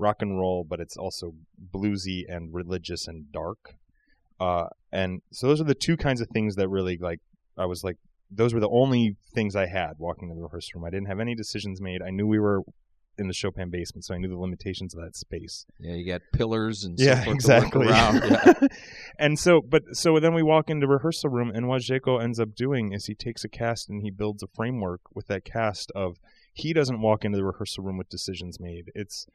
rock 0.00 0.16
and 0.20 0.38
roll, 0.38 0.64
but 0.68 0.80
it's 0.80 0.96
also 0.96 1.34
bluesy 1.72 2.24
and 2.28 2.52
religious 2.52 3.06
and 3.06 3.30
dark. 3.32 3.74
Uh, 4.40 4.68
and 4.90 5.20
so 5.30 5.46
those 5.46 5.60
are 5.60 5.64
the 5.64 5.74
two 5.74 5.96
kinds 5.96 6.20
of 6.20 6.28
things 6.28 6.56
that 6.56 6.68
really 6.68 6.96
like 6.96 7.20
I 7.58 7.66
was 7.66 7.84
like 7.84 7.96
those 8.30 8.54
were 8.54 8.60
the 8.60 8.70
only 8.70 9.16
things 9.34 9.54
I 9.54 9.66
had 9.66 9.94
walking 9.98 10.28
to 10.28 10.34
the 10.34 10.42
rehearsal 10.42 10.80
room. 10.80 10.86
I 10.86 10.90
didn't 10.90 11.08
have 11.08 11.20
any 11.20 11.34
decisions 11.34 11.80
made. 11.80 12.00
I 12.00 12.10
knew 12.10 12.26
we 12.26 12.38
were 12.38 12.62
in 13.18 13.26
the 13.26 13.34
Chopin 13.34 13.70
basement, 13.70 14.04
so 14.04 14.14
I 14.14 14.18
knew 14.18 14.28
the 14.28 14.38
limitations 14.38 14.94
of 14.94 15.02
that 15.02 15.14
space. 15.14 15.66
Yeah, 15.78 15.94
you 15.94 16.06
got 16.06 16.22
pillars 16.32 16.84
and 16.84 16.98
Yeah, 16.98 17.22
forth 17.22 17.44
to 17.44 17.48
work 17.52 17.64
exactly. 17.64 17.86
Yeah. 17.88 18.68
and 19.18 19.38
so, 19.38 19.60
but 19.60 19.82
so 19.92 20.18
then 20.20 20.32
we 20.32 20.42
walk 20.42 20.70
into 20.70 20.86
rehearsal 20.86 21.28
room, 21.28 21.50
and 21.54 21.68
what 21.68 21.82
Jaco 21.82 22.22
ends 22.22 22.40
up 22.40 22.54
doing 22.54 22.92
is 22.92 23.06
he 23.06 23.14
takes 23.14 23.44
a 23.44 23.48
cast 23.48 23.90
and 23.90 24.00
he 24.02 24.10
builds 24.10 24.42
a 24.42 24.46
framework 24.46 25.02
with 25.14 25.26
that 25.26 25.44
cast 25.44 25.92
of 25.94 26.18
he 26.54 26.72
doesn't 26.72 27.02
walk 27.02 27.24
into 27.24 27.36
the 27.36 27.44
rehearsal 27.44 27.84
room 27.84 27.98
with 27.98 28.08
decisions 28.08 28.58
made. 28.58 28.90
It's 28.94 29.26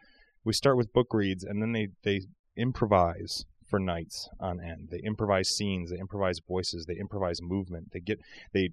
we 0.46 0.54
start 0.54 0.78
with 0.78 0.94
book 0.94 1.08
reads, 1.14 1.44
and 1.44 1.62
then 1.62 1.72
they 1.74 1.90
they 2.04 2.22
improvise 2.56 3.44
for 3.70 3.80
nights 3.80 4.30
on 4.40 4.60
end. 4.64 4.90
They 4.92 5.00
improvise 5.00 5.50
scenes, 5.50 5.90
they 5.92 5.98
improvise 5.98 6.40
voices, 6.48 6.86
they 6.88 6.96
improvise 6.96 7.42
movement. 7.42 7.92
They 7.92 8.00
get 8.00 8.20
they 8.54 8.70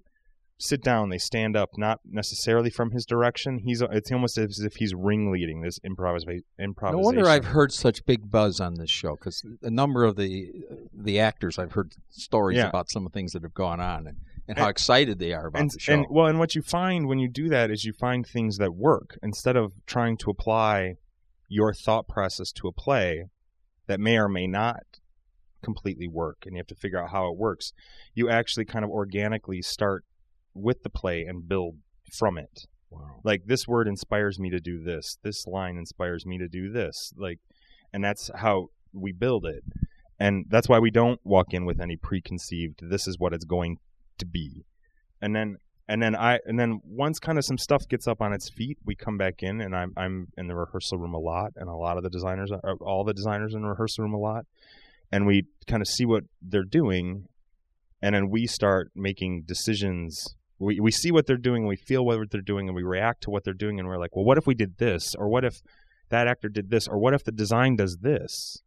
sit 0.58 0.82
down, 0.82 1.08
they 1.08 1.18
stand 1.18 1.56
up, 1.56 1.70
not 1.76 1.98
necessarily 2.08 2.70
from 2.70 2.92
his 2.92 3.04
direction. 3.04 3.58
He's 3.64 3.82
it's 3.90 4.12
almost 4.12 4.38
as 4.38 4.61
if 4.61 4.74
he's 4.76 4.94
ringleading 4.94 5.61
this 5.62 5.78
improvisa- 5.80 6.26
No 6.58 6.64
improvisation. 6.64 7.02
wonder 7.02 7.28
I've 7.28 7.46
heard 7.46 7.72
such 7.72 8.04
big 8.04 8.30
buzz 8.30 8.61
on 8.61 8.74
this 8.74 8.90
show 8.90 9.16
because 9.16 9.42
a 9.62 9.70
number 9.70 10.04
of 10.04 10.14
the 10.16 10.52
the 10.94 11.18
actors 11.18 11.58
I've 11.58 11.72
heard 11.72 11.94
stories 12.11 12.58
Yeah. 12.58 12.68
about 12.68 12.90
some 12.90 13.06
of 13.06 13.12
the 13.12 13.16
things 13.18 13.32
that 13.32 13.42
have 13.42 13.54
gone 13.54 13.80
on 13.80 14.06
and, 14.06 14.18
and 14.46 14.58
how 14.58 14.68
excited 14.68 15.18
they 15.18 15.32
are 15.32 15.46
about 15.48 15.62
and, 15.62 15.70
the 15.70 15.80
show. 15.80 15.94
and 15.94 16.06
well, 16.11 16.26
and 16.26 16.38
what 16.38 16.54
you 16.54 16.62
find 16.62 17.08
when 17.08 17.18
you 17.18 17.28
do 17.28 17.48
that 17.48 17.70
is 17.70 17.85
you 17.85 17.92
find 17.94 18.24
things 18.26 18.58
that 18.58 18.74
work 18.74 19.18
instead 19.22 19.56
of 19.56 19.72
trying 19.87 20.16
to 20.18 20.30
apply 20.30 20.94
your 21.52 21.74
thought 21.74 22.08
process 22.08 22.50
to 22.50 22.66
a 22.66 22.72
play 22.72 23.26
that 23.86 24.00
may 24.00 24.16
or 24.16 24.28
may 24.28 24.46
not 24.46 24.84
completely 25.62 26.08
work, 26.08 26.38
and 26.44 26.54
you 26.54 26.58
have 26.58 26.66
to 26.66 26.74
figure 26.74 26.98
out 26.98 27.10
how 27.10 27.28
it 27.28 27.36
works. 27.36 27.72
You 28.14 28.30
actually 28.30 28.64
kind 28.64 28.84
of 28.84 28.90
organically 28.90 29.60
start 29.60 30.04
with 30.54 30.82
the 30.82 30.88
play 30.90 31.24
and 31.24 31.46
build 31.46 31.76
from 32.10 32.38
it. 32.38 32.66
wow. 32.90 33.20
Like 33.22 33.42
this 33.46 33.68
word 33.68 33.86
inspires 33.86 34.38
me 34.38 34.48
to 34.48 34.60
do 34.60 34.82
this. 34.82 35.18
This 35.22 35.46
line 35.46 35.76
inspires 35.76 36.24
me 36.24 36.38
to 36.38 36.48
do 36.48 36.72
this. 36.72 37.12
Like, 37.16 37.38
and 37.92 38.02
that's 38.02 38.30
how 38.34 38.68
we 38.94 39.12
build 39.12 39.44
it. 39.44 39.62
And 40.18 40.46
that's 40.48 40.68
why 40.68 40.78
we 40.78 40.90
don't 40.90 41.20
walk 41.22 41.52
in 41.52 41.66
with 41.66 41.80
any 41.80 41.96
preconceived. 41.96 42.80
This 42.82 43.06
is 43.06 43.18
what 43.18 43.34
it's 43.34 43.44
going 43.44 43.76
to 44.18 44.26
be. 44.26 44.64
And 45.20 45.36
then, 45.36 45.56
and 45.88 46.03
then 46.03 46.14
I, 46.14 46.38
and 46.47 46.59
then 46.59 46.81
once 46.85 47.18
kind 47.18 47.38
of 47.38 47.45
some 47.45 47.59
stuff 47.59 47.87
gets 47.88 48.07
up 48.07 48.21
on 48.21 48.33
its 48.33 48.51
feet, 48.51 48.79
we 48.85 48.95
come 48.95 49.16
back 49.16 49.42
in, 49.42 49.61
and 49.61 49.75
I'm 49.75 49.92
I'm 49.97 50.29
in 50.37 50.47
the 50.47 50.55
rehearsal 50.55 50.99
room 50.99 51.14
a 51.14 51.18
lot, 51.18 51.53
and 51.57 51.68
a 51.68 51.75
lot 51.75 51.97
of 51.97 52.03
the 52.03 52.11
designers, 52.11 52.51
are, 52.53 52.77
all 52.81 53.05
the 53.05 53.14
designers 53.14 53.55
in 53.55 53.62
the 53.62 53.68
rehearsal 53.68 54.05
room 54.05 54.14
a 54.14 54.18
lot, 54.18 54.45
and 55.11 55.27
we 55.27 55.45
kind 55.66 55.83
of 55.83 55.88
see 55.88 56.05
what 56.05 56.25
they're 56.40 56.64
doing, 56.64 57.27
and 58.01 58.14
then 58.14 58.31
we 58.31 58.47
start 58.47 58.90
making 58.95 59.42
decisions 59.47 60.35
we, 60.62 60.79
we 60.79 60.92
see 60.92 61.11
what 61.11 61.27
they're 61.27 61.37
doing, 61.37 61.66
we 61.66 61.77
feel 61.77 62.05
what 62.05 62.31
they're 62.31 62.40
doing, 62.40 62.68
and 62.68 62.77
we 62.77 62.85
react 62.85 63.25
to 63.25 63.31
what 63.31 63.42
they're 63.42 63.53
doing, 63.53 63.81
and 63.81 63.88
we're 63.88 63.99
like, 63.99 64.14
well, 64.14 64.25
what 64.25 64.38
if 64.38 64.47
we 64.47 64.55
did 64.55 64.79
this, 64.79 65.12
or 65.18 65.29
what 65.29 65.45
if 65.45 65.61
that 66.11 66.29
actor 66.29 66.49
did 66.49 66.71
this, 66.71 66.87
or 66.87 66.99
what 66.99 67.14
if 67.14 67.25
the 67.25 67.33
design 67.33 67.75
does 67.75 67.99
this, 68.01 68.62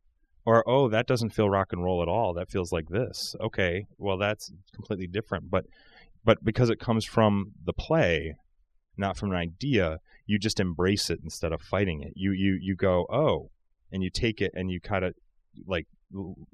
or 0.46 0.64
oh, 0.68 0.90
that 0.90 1.08
doesn't 1.08 1.32
feel 1.32 1.50
rock 1.50 1.70
and 1.72 1.84
roll 1.84 2.02
at 2.02 2.08
all. 2.08 2.34
That 2.34 2.52
feels 2.52 2.72
like 2.72 2.90
this. 2.90 3.34
Okay, 3.42 3.88
well 3.98 4.18
that's 4.18 4.52
completely 4.74 5.08
different. 5.08 5.50
But 5.50 5.66
but 6.26 6.44
because 6.44 6.70
it 6.70 6.80
comes 6.80 7.06
from 7.06 7.52
the 7.64 7.74
play, 7.74 8.36
not 8.98 9.16
from 9.16 9.32
an 9.32 9.38
idea, 9.38 10.00
you 10.26 10.40
just 10.40 10.60
embrace 10.60 11.10
it 11.10 11.20
instead 11.24 11.54
of 11.54 11.62
fighting 11.62 12.02
it. 12.02 12.14
You 12.16 12.32
you 12.32 12.58
you 12.60 12.76
go 12.76 13.06
oh, 13.10 13.52
and 13.92 14.04
you 14.04 14.10
take 14.10 14.42
it 14.42 14.52
and 14.56 14.72
you 14.72 14.82
kind 14.82 15.06
of 15.06 15.14
like 15.68 15.88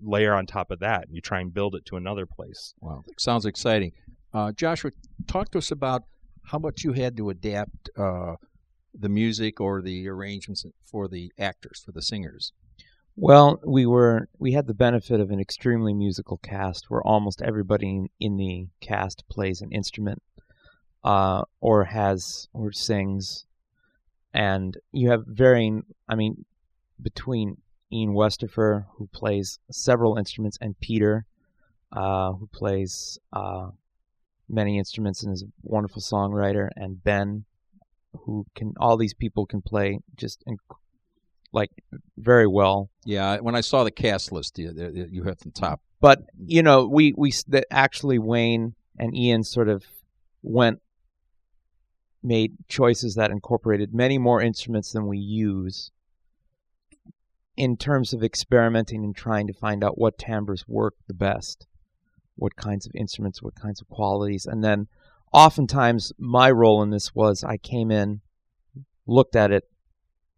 layer 0.01 0.33
on 0.33 0.45
top 0.45 0.71
of 0.71 0.79
that. 0.79 1.05
And 1.07 1.15
you 1.15 1.21
try 1.21 1.39
and 1.39 1.53
build 1.53 1.75
it 1.75 1.85
to 1.85 1.95
another 1.95 2.25
place. 2.25 2.73
Wow, 2.81 3.03
sounds 3.17 3.45
exciting. 3.45 3.93
Uh, 4.33 4.51
Joshua, 4.51 4.91
talk 5.27 5.51
to 5.51 5.57
us 5.57 5.71
about 5.71 6.03
how 6.45 6.59
much 6.59 6.83
you 6.83 6.93
had 6.93 7.15
to 7.17 7.29
adapt 7.29 7.89
uh, 7.97 8.35
the 8.93 9.09
music 9.09 9.61
or 9.61 9.81
the 9.81 10.07
arrangements 10.07 10.65
for 10.85 11.07
the 11.07 11.31
actors, 11.39 11.81
for 11.85 11.91
the 11.91 12.01
singers. 12.01 12.51
Well, 13.23 13.59
we 13.63 13.85
were 13.85 14.29
we 14.39 14.53
had 14.53 14.65
the 14.65 14.73
benefit 14.73 15.19
of 15.19 15.29
an 15.29 15.39
extremely 15.39 15.93
musical 15.93 16.37
cast, 16.37 16.89
where 16.89 17.03
almost 17.03 17.43
everybody 17.43 18.09
in 18.19 18.37
the 18.37 18.69
cast 18.79 19.29
plays 19.29 19.61
an 19.61 19.71
instrument, 19.71 20.23
uh, 21.03 21.43
or 21.59 21.83
has 21.83 22.47
or 22.51 22.71
sings, 22.71 23.45
and 24.33 24.75
you 24.91 25.11
have 25.11 25.23
varying. 25.27 25.83
I 26.09 26.15
mean, 26.15 26.45
between 26.99 27.57
Ian 27.93 28.15
Westerfer, 28.15 28.87
who 28.95 29.05
plays 29.13 29.59
several 29.69 30.17
instruments, 30.17 30.57
and 30.59 30.79
Peter, 30.79 31.27
uh, 31.91 32.31
who 32.31 32.47
plays 32.47 33.19
uh, 33.31 33.69
many 34.49 34.79
instruments 34.79 35.21
and 35.21 35.31
is 35.31 35.43
a 35.43 35.51
wonderful 35.61 36.01
songwriter, 36.01 36.69
and 36.75 37.03
Ben, 37.03 37.45
who 38.21 38.47
can 38.55 38.73
all 38.79 38.97
these 38.97 39.13
people 39.13 39.45
can 39.45 39.61
play 39.61 39.99
just 40.15 40.43
like 41.53 41.71
very 42.17 42.47
well. 42.47 42.89
Yeah, 43.05 43.37
when 43.39 43.55
I 43.55 43.61
saw 43.61 43.83
the 43.83 43.91
cast 43.91 44.31
list, 44.31 44.57
you, 44.57 45.07
you 45.11 45.23
have 45.23 45.39
the 45.39 45.51
top. 45.51 45.81
But 45.99 46.23
you 46.45 46.63
know, 46.63 46.87
we 46.87 47.13
we 47.15 47.33
that 47.47 47.65
actually 47.69 48.19
Wayne 48.19 48.75
and 48.97 49.15
Ian 49.15 49.43
sort 49.43 49.69
of 49.69 49.83
went 50.41 50.79
made 52.23 52.53
choices 52.67 53.15
that 53.15 53.31
incorporated 53.31 53.93
many 53.93 54.17
more 54.17 54.41
instruments 54.41 54.91
than 54.91 55.07
we 55.07 55.17
use 55.17 55.91
in 57.57 57.77
terms 57.77 58.13
of 58.13 58.23
experimenting 58.23 59.03
and 59.03 59.15
trying 59.15 59.47
to 59.47 59.53
find 59.53 59.83
out 59.83 59.97
what 59.97 60.17
timbres 60.17 60.67
work 60.67 60.95
the 61.07 61.13
best, 61.13 61.67
what 62.35 62.55
kinds 62.55 62.85
of 62.85 62.91
instruments, 62.95 63.41
what 63.41 63.55
kinds 63.55 63.81
of 63.81 63.89
qualities, 63.89 64.45
and 64.45 64.63
then 64.63 64.87
oftentimes 65.33 66.11
my 66.17 66.49
role 66.49 66.81
in 66.81 66.89
this 66.89 67.13
was 67.13 67.43
I 67.43 67.57
came 67.57 67.91
in, 67.91 68.21
looked 69.05 69.35
at 69.35 69.51
it, 69.51 69.63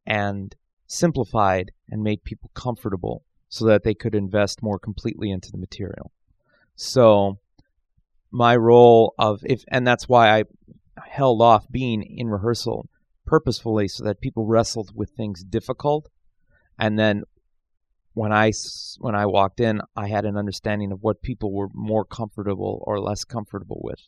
and 0.06 0.56
simplified 0.94 1.72
and 1.90 2.04
made 2.04 2.24
people 2.24 2.52
comfortable 2.54 3.24
so 3.50 3.66
that 3.66 3.84
they 3.84 3.94
could 3.94 4.16
invest 4.16 4.64
more 4.64 4.80
completely 4.80 5.30
into 5.30 5.52
the 5.52 5.58
material. 5.58 6.12
So 6.76 7.40
my 8.32 8.56
role 8.56 9.14
of 9.20 9.42
if 9.44 9.64
and 9.68 9.86
that's 9.86 10.10
why 10.10 10.40
I 10.40 10.44
held 11.08 11.42
off 11.42 11.70
being 11.70 12.02
in 12.02 12.30
rehearsal 12.30 12.90
purposefully 13.26 13.88
so 13.88 14.04
that 14.04 14.22
people 14.22 14.48
wrestled 14.48 14.92
with 14.96 15.12
things 15.12 15.44
difficult 15.44 16.10
and 16.80 16.98
then 16.98 17.24
when 18.16 18.34
I 18.34 18.52
when 18.98 19.14
I 19.14 19.28
walked 19.28 19.60
in 19.60 19.82
I 19.96 20.08
had 20.08 20.26
an 20.26 20.36
understanding 20.36 20.92
of 20.92 21.04
what 21.04 21.22
people 21.22 21.54
were 21.54 21.70
more 21.74 22.04
comfortable 22.04 22.84
or 22.88 23.00
less 23.00 23.24
comfortable 23.24 23.80
with 23.84 24.02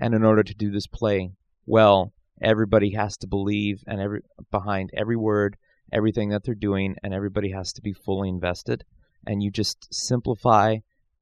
and 0.00 0.14
in 0.14 0.24
order 0.24 0.42
to 0.42 0.54
do 0.54 0.72
this 0.72 0.88
play 0.88 1.30
well 1.64 2.12
everybody 2.42 2.94
has 2.94 3.16
to 3.18 3.28
believe 3.28 3.84
and 3.86 4.00
every 4.00 4.22
behind 4.50 4.90
every 4.96 5.16
word 5.16 5.56
everything 5.92 6.30
that 6.30 6.44
they're 6.44 6.54
doing, 6.54 6.96
and 7.02 7.14
everybody 7.14 7.50
has 7.52 7.72
to 7.74 7.82
be 7.82 7.92
fully 7.92 8.28
invested. 8.28 8.84
And 9.26 9.42
you 9.42 9.50
just 9.50 9.92
simplify 9.92 10.78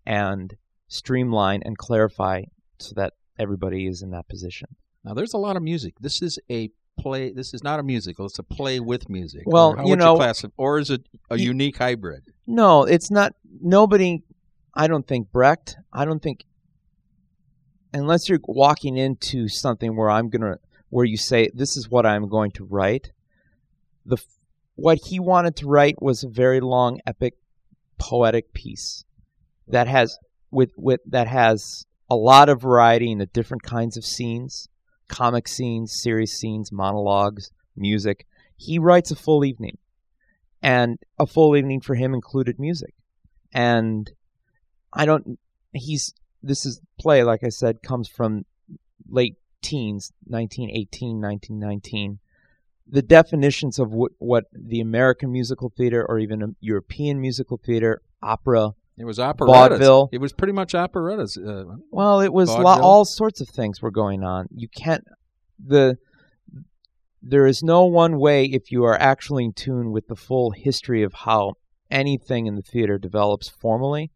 and 0.06 0.56
streamline 0.88 1.62
and 1.64 1.76
clarify 1.76 2.42
so 2.78 2.92
that 2.96 3.14
everybody 3.38 3.86
is 3.86 4.02
in 4.02 4.10
that 4.10 4.28
position. 4.28 4.68
Now, 5.04 5.14
there's 5.14 5.34
a 5.34 5.38
lot 5.38 5.56
of 5.56 5.62
music. 5.62 5.94
This 6.00 6.22
is 6.22 6.38
a 6.50 6.70
play. 6.98 7.32
This 7.32 7.54
is 7.54 7.62
not 7.62 7.80
a 7.80 7.82
musical. 7.82 8.26
It's 8.26 8.38
a 8.38 8.42
play 8.42 8.80
with 8.80 9.08
music. 9.08 9.42
Well, 9.46 9.74
or 9.78 9.84
you 9.84 9.96
know, 9.96 10.20
you 10.20 10.52
or 10.56 10.78
is 10.78 10.90
it 10.90 11.08
a 11.30 11.38
unique 11.38 11.78
hybrid? 11.78 12.22
No, 12.46 12.84
it's 12.84 13.10
not. 13.10 13.34
Nobody. 13.60 14.22
I 14.74 14.86
don't 14.86 15.06
think 15.06 15.32
Brecht. 15.32 15.76
I 15.92 16.04
don't 16.04 16.22
think 16.22 16.44
unless 17.92 18.28
you're 18.28 18.40
walking 18.44 18.96
into 18.96 19.48
something 19.48 19.96
where 19.96 20.10
I'm 20.10 20.28
gonna 20.28 20.58
where 20.90 21.04
you 21.04 21.16
say 21.16 21.50
this 21.54 21.76
is 21.76 21.90
what 21.90 22.06
I'm 22.06 22.28
going 22.28 22.50
to 22.52 22.64
write. 22.64 23.12
The 24.06 24.18
what 24.78 25.00
he 25.06 25.18
wanted 25.18 25.56
to 25.56 25.66
write 25.66 26.00
was 26.00 26.22
a 26.22 26.28
very 26.28 26.60
long, 26.60 27.00
epic, 27.04 27.34
poetic 27.98 28.52
piece 28.52 29.04
that 29.66 29.88
has 29.88 30.16
with 30.52 30.70
with 30.76 31.00
that 31.04 31.26
has 31.26 31.84
a 32.08 32.14
lot 32.14 32.48
of 32.48 32.62
variety 32.62 33.10
in 33.10 33.18
the 33.18 33.26
different 33.26 33.64
kinds 33.64 33.96
of 33.96 34.04
scenes, 34.04 34.68
comic 35.08 35.48
scenes, 35.48 35.98
serious 36.00 36.30
scenes, 36.30 36.70
monologues, 36.70 37.50
music. 37.76 38.24
He 38.56 38.78
writes 38.78 39.10
a 39.10 39.16
full 39.16 39.44
evening, 39.44 39.78
and 40.62 41.00
a 41.18 41.26
full 41.26 41.56
evening 41.56 41.80
for 41.80 41.96
him 41.96 42.14
included 42.14 42.60
music. 42.60 42.94
And 43.52 44.08
I 44.92 45.06
don't. 45.06 45.40
He's 45.72 46.14
this 46.40 46.64
is 46.64 46.80
play 47.00 47.24
like 47.24 47.42
I 47.42 47.48
said 47.48 47.82
comes 47.82 48.08
from 48.08 48.44
late 49.10 49.34
teens, 49.60 50.12
1918, 50.28 51.20
1919 51.20 52.20
the 52.90 53.02
definitions 53.02 53.78
of 53.78 53.92
what, 53.92 54.12
what 54.18 54.44
the 54.52 54.80
American 54.80 55.30
musical 55.30 55.72
theater 55.76 56.04
or 56.08 56.18
even 56.18 56.56
European 56.60 57.20
musical 57.20 57.60
theater, 57.64 58.00
opera, 58.22 58.70
it 58.98 59.04
was 59.04 59.20
operettas. 59.20 59.54
Vaudeville. 59.54 60.08
It 60.10 60.18
was 60.18 60.32
pretty 60.32 60.52
much 60.52 60.74
operettas. 60.74 61.38
Uh, 61.38 61.76
well, 61.92 62.20
it 62.20 62.32
was 62.32 62.50
all 62.50 63.04
sorts 63.04 63.40
of 63.40 63.48
things 63.48 63.80
were 63.80 63.92
going 63.92 64.24
on. 64.24 64.48
You 64.50 64.68
can't 64.68 65.04
the 65.64 65.96
there 67.22 67.46
is 67.46 67.62
no 67.62 67.84
one 67.84 68.18
way 68.18 68.44
if 68.44 68.70
you 68.70 68.84
are 68.84 69.00
actually 69.00 69.44
in 69.44 69.52
tune 69.52 69.92
with 69.92 70.06
the 70.08 70.16
full 70.16 70.52
history 70.52 71.02
of 71.02 71.12
how 71.12 71.54
anything 71.90 72.46
in 72.46 72.54
the 72.54 72.62
theater 72.62 72.98
develops 72.98 73.48
formally 73.48 74.10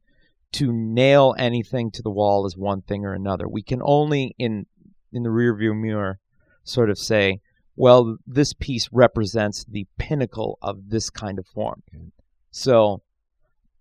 to 0.53 0.73
nail 0.73 1.35
anything 1.39 1.91
to 1.91 2.03
the 2.03 2.11
wall 2.11 2.45
as 2.45 2.57
one 2.57 2.83
thing 2.83 3.05
or 3.05 3.15
another. 3.15 3.49
We 3.49 3.63
can 3.63 3.81
only 3.83 4.35
in 4.39 4.67
in 5.13 5.23
the 5.23 5.31
rearview 5.31 5.79
mirror 5.79 6.19
sort 6.65 6.91
of 6.91 6.99
say 6.99 7.41
well, 7.77 8.17
this 8.27 8.53
piece 8.53 8.89
represents 8.93 9.65
the 9.65 9.87
pinnacle 9.99 10.59
of 10.63 10.91
this 10.91 11.11
kind 11.11 11.39
of 11.39 11.47
form. 11.47 11.83
Okay. 11.95 12.05
So, 12.51 13.03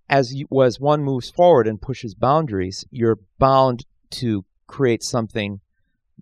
as 0.09 0.33
you, 0.33 0.47
as 0.61 0.79
one 0.79 1.03
moves 1.03 1.29
forward 1.29 1.67
and 1.67 1.81
pushes 1.81 2.15
boundaries, 2.15 2.85
you're 2.89 3.19
bound 3.39 3.85
to 4.11 4.45
create 4.67 5.03
something 5.03 5.59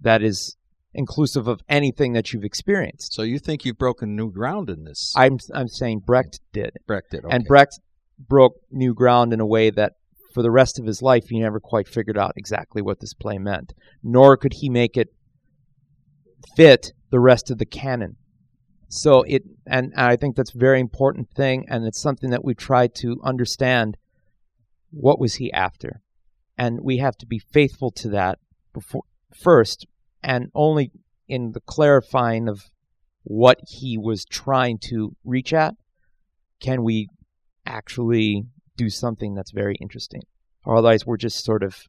that 0.02 0.22
is 0.22 0.56
inclusive 0.94 1.48
of 1.48 1.62
anything 1.70 2.14
that 2.14 2.34
you've 2.34 2.44
experienced. 2.44 3.14
So 3.14 3.22
you 3.22 3.40
think 3.40 3.66
you've 3.66 3.78
broken 3.78 4.16
new 4.16 4.32
ground 4.32 4.70
in 4.70 4.84
this? 4.84 5.14
I'm 5.16 5.38
I'm 5.54 5.68
saying 5.68 6.02
Brecht 6.06 6.40
did. 6.52 6.78
Brecht 6.88 7.12
did, 7.12 7.26
okay. 7.26 7.36
and 7.36 7.46
Brecht 7.46 7.80
broke 8.18 8.56
new 8.72 8.94
ground 8.94 9.34
in 9.34 9.40
a 9.40 9.46
way 9.46 9.70
that 9.70 9.94
for 10.34 10.44
the 10.44 10.52
rest 10.52 10.80
of 10.80 10.86
his 10.86 11.02
life 11.02 11.30
he 11.30 11.40
never 11.40 11.60
quite 11.60 11.88
figured 11.88 12.18
out 12.18 12.34
exactly 12.36 12.82
what 12.82 13.00
this 13.00 13.14
play 13.14 13.38
meant. 13.38 13.74
Nor 14.04 14.38
could 14.38 14.54
he 14.54 14.70
make 14.70 14.98
it 14.98 15.10
fit 16.56 16.92
the 17.10 17.20
rest 17.20 17.50
of 17.52 17.58
the 17.58 17.66
canon. 17.66 18.16
So 18.88 19.24
it, 19.24 19.44
and 19.68 19.94
I 19.96 20.16
think 20.16 20.36
that's 20.36 20.54
a 20.54 20.58
very 20.58 20.80
important 20.80 21.30
thing, 21.30 21.66
and 21.70 21.86
it's 21.86 22.02
something 22.02 22.32
that 22.32 22.44
we 22.44 22.56
try 22.56 22.88
to 22.88 23.20
understand. 23.24 23.98
What 24.92 25.20
was 25.20 25.36
he 25.36 25.54
after? 25.54 26.02
And 26.58 26.80
we 26.82 26.98
have 26.98 27.16
to 27.18 27.28
be 27.28 27.40
faithful 27.40 27.92
to 27.92 28.10
that 28.10 28.40
before, 28.74 29.04
first, 29.34 29.86
and 30.24 30.48
only 30.56 30.92
in 31.28 31.52
the 31.52 31.62
clarifying 31.62 32.50
of 32.50 32.72
what 33.24 33.60
he 33.68 33.98
was 33.98 34.26
trying 34.26 34.80
to 34.90 35.16
reach 35.24 35.54
at, 35.54 35.76
can 36.60 36.84
we 36.84 37.08
actually 37.66 38.46
do 38.76 38.90
something 38.90 39.36
that's 39.36 39.52
very 39.52 39.76
interesting. 39.76 40.24
Or 40.66 40.78
otherwise, 40.78 41.06
we're 41.06 41.18
just 41.18 41.44
sort 41.44 41.64
of 41.64 41.88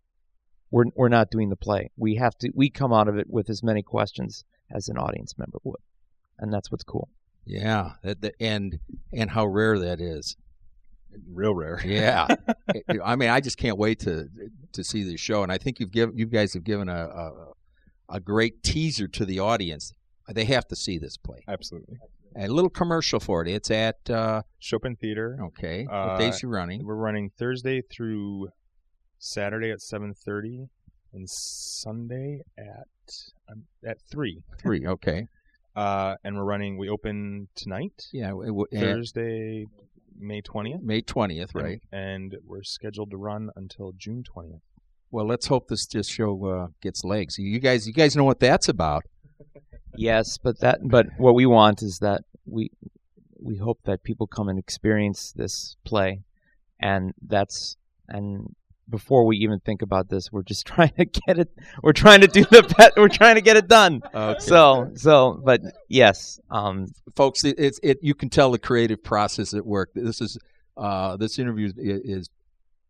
we're 0.71 0.85
we're 0.95 1.09
not 1.09 1.31
doing 1.31 1.49
the 1.49 1.57
play. 1.57 1.91
We 1.97 2.17
have 2.17 2.37
to 2.39 2.51
we 2.55 2.71
come 2.71 2.93
out 2.93 3.09
of 3.09 3.17
it 3.17 3.29
with 3.29 3.49
as 3.49 3.63
many 3.63 3.83
questions 3.83 4.45
as 4.75 4.89
an 4.89 4.99
audience 4.99 5.37
member 5.39 5.59
would, 5.65 5.81
and 6.39 6.53
that's 6.53 6.71
what's 6.71 6.85
cool. 6.85 7.09
Yeah, 7.47 7.93
and 8.39 8.79
and 9.13 9.31
how 9.31 9.47
rare 9.47 9.79
that 9.79 10.01
is. 10.01 10.37
Real 11.29 11.55
rare. 11.55 11.81
Yeah, 11.85 12.29
I 13.05 13.17
mean, 13.17 13.31
I 13.31 13.41
just 13.41 13.59
can't 13.59 13.79
wait 13.79 13.99
to 14.01 14.29
to 14.73 14.85
see 14.85 15.03
the 15.03 15.17
show, 15.17 15.43
and 15.43 15.51
I 15.51 15.59
think 15.59 15.81
you've 15.81 15.91
given 15.91 16.17
you 16.17 16.27
guys 16.27 16.55
have 16.55 16.65
given 16.65 16.89
a, 16.89 17.05
a 17.07 17.53
a 18.11 18.21
great 18.21 18.63
teaser 18.63 19.09
to 19.09 19.25
the 19.25 19.41
audience. 19.41 19.93
They 20.29 20.45
have 20.45 20.69
to 20.69 20.77
see 20.77 20.99
this 20.99 21.17
play. 21.17 21.43
Absolutely. 21.49 21.97
A 22.37 22.47
little 22.47 22.71
commercial 22.71 23.19
for 23.19 23.43
it. 23.45 23.49
It's 23.49 23.71
at 23.73 24.09
uh, 24.09 24.43
Chopin 24.61 24.95
Theater. 24.95 25.37
Okay. 25.47 25.87
Uh, 25.91 26.11
what 26.11 26.19
days 26.21 26.43
you 26.43 26.49
running? 26.49 26.87
We're 26.87 26.95
running 26.95 27.31
Thursday 27.37 27.83
through 27.83 28.51
Saturday 29.19 29.73
at 29.73 29.81
seven 29.81 30.15
thirty, 30.15 30.69
and 31.13 31.29
Sunday 31.29 32.43
at 32.57 32.87
um, 33.51 33.65
at 33.87 33.99
three. 34.11 34.43
Three. 34.59 34.87
Okay. 34.87 35.27
Uh, 35.77 36.17
and 36.25 36.37
we're 36.37 36.45
running. 36.45 36.77
We 36.77 36.89
open 36.89 37.47
tonight, 37.55 37.93
Yeah, 38.13 38.31
it 38.31 38.47
w- 38.49 38.67
and 38.73 38.81
Thursday, 38.81 39.67
May 40.19 40.41
twentieth. 40.41 40.83
May 40.83 41.01
twentieth, 41.01 41.55
right? 41.55 41.81
And 41.93 42.37
we're 42.45 42.65
scheduled 42.65 43.13
to 43.13 43.17
run 43.17 43.51
until 43.55 43.93
June 43.97 44.25
twentieth. 44.25 44.63
Well, 45.13 45.27
let's 45.29 45.47
hope 45.47 45.69
this 45.69 45.87
just 45.87 46.11
show 46.11 46.45
uh, 46.45 46.67
gets 46.83 47.05
legs. 47.05 47.39
You 47.39 47.61
guys, 47.61 47.87
you 47.87 47.93
guys 47.93 48.17
know 48.17 48.25
what 48.25 48.41
that's 48.41 48.69
about. 48.69 49.05
Yes, 49.97 50.39
but 50.39 50.61
that 50.61 50.81
but 50.83 51.07
what 51.19 51.35
we 51.37 51.47
want 51.47 51.83
is 51.83 51.99
that 52.01 52.23
we 52.47 52.71
we 53.41 53.57
hope 53.57 53.79
that 53.85 54.03
people 54.03 54.27
come 54.27 54.49
and 54.49 54.59
experience 54.59 55.33
this 55.33 55.77
play, 55.85 56.23
and 56.81 57.13
that's 57.27 57.77
and 58.09 58.55
before 58.91 59.25
we 59.25 59.37
even 59.39 59.61
think 59.61 59.83
about 59.83 60.09
this, 60.09 60.31
we're 60.33 60.43
just 60.43 60.67
trying 60.75 60.93
to 60.99 61.05
get 61.07 61.39
it. 61.39 61.49
We're 61.83 61.93
trying 61.93 62.21
to 62.23 62.27
do 62.27 62.45
the 62.45 62.63
bet. 62.79 62.93
We're 62.97 63.09
trying 63.09 63.37
to 63.37 63.41
get 63.41 63.57
it 63.57 63.69
done. 63.69 64.03
Okay. 64.15 64.39
So 64.41 64.91
so, 64.95 65.41
but 65.45 65.63
yes, 65.89 66.41
um, 66.51 66.87
folks, 67.17 67.45
it, 67.45 67.57
it's 67.59 67.81
it. 67.83 67.99
You 68.03 68.15
can 68.15 68.29
tell 68.29 68.51
the 68.51 68.59
creative 68.59 69.03
process 69.03 69.55
at 69.55 69.65
work. 69.65 69.91
This 69.95 70.21
is 70.21 70.39
uh, 70.77 71.17
this 71.17 71.39
interview 71.39 71.67
is, 71.77 72.01
is 72.05 72.31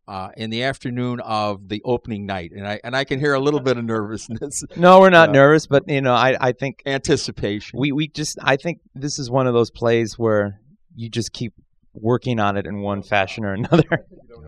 uh, 0.09 0.31
in 0.37 0.51
the 0.51 0.65
afternoon 0.65 1.21
of 1.21 1.69
the 1.69 1.81
opening 1.85 2.27
night, 2.27 2.51
and 2.57 2.67
I 2.67 2.81
and 2.83 2.97
I 2.97 3.05
can 3.05 3.21
hear 3.21 3.35
a 3.35 3.41
little 3.41 3.61
bit 3.61 3.77
of 3.77 3.85
nervousness, 3.85 4.65
no, 4.77 4.99
we're 5.01 5.11
not 5.11 5.29
Uh, 5.29 5.33
nervous, 5.33 5.67
but 5.69 5.85
you 5.89 6.01
know, 6.01 6.15
I 6.15 6.37
I 6.41 6.53
think 6.53 6.83
anticipation. 6.87 7.79
we 7.79 7.93
we 7.93 8.09
just 8.09 8.39
I 8.43 8.57
think 8.57 8.81
this 8.95 9.19
is 9.21 9.31
one 9.31 9.47
of 9.47 9.55
those 9.55 9.71
plays 9.71 10.19
where 10.19 10.59
you 10.97 11.09
just 11.09 11.33
keep 11.33 11.53
working 11.95 12.41
on 12.41 12.57
it 12.57 12.67
in 12.67 12.81
one 12.81 13.03
fashion 13.03 13.45
or 13.45 13.53
another. 13.53 14.07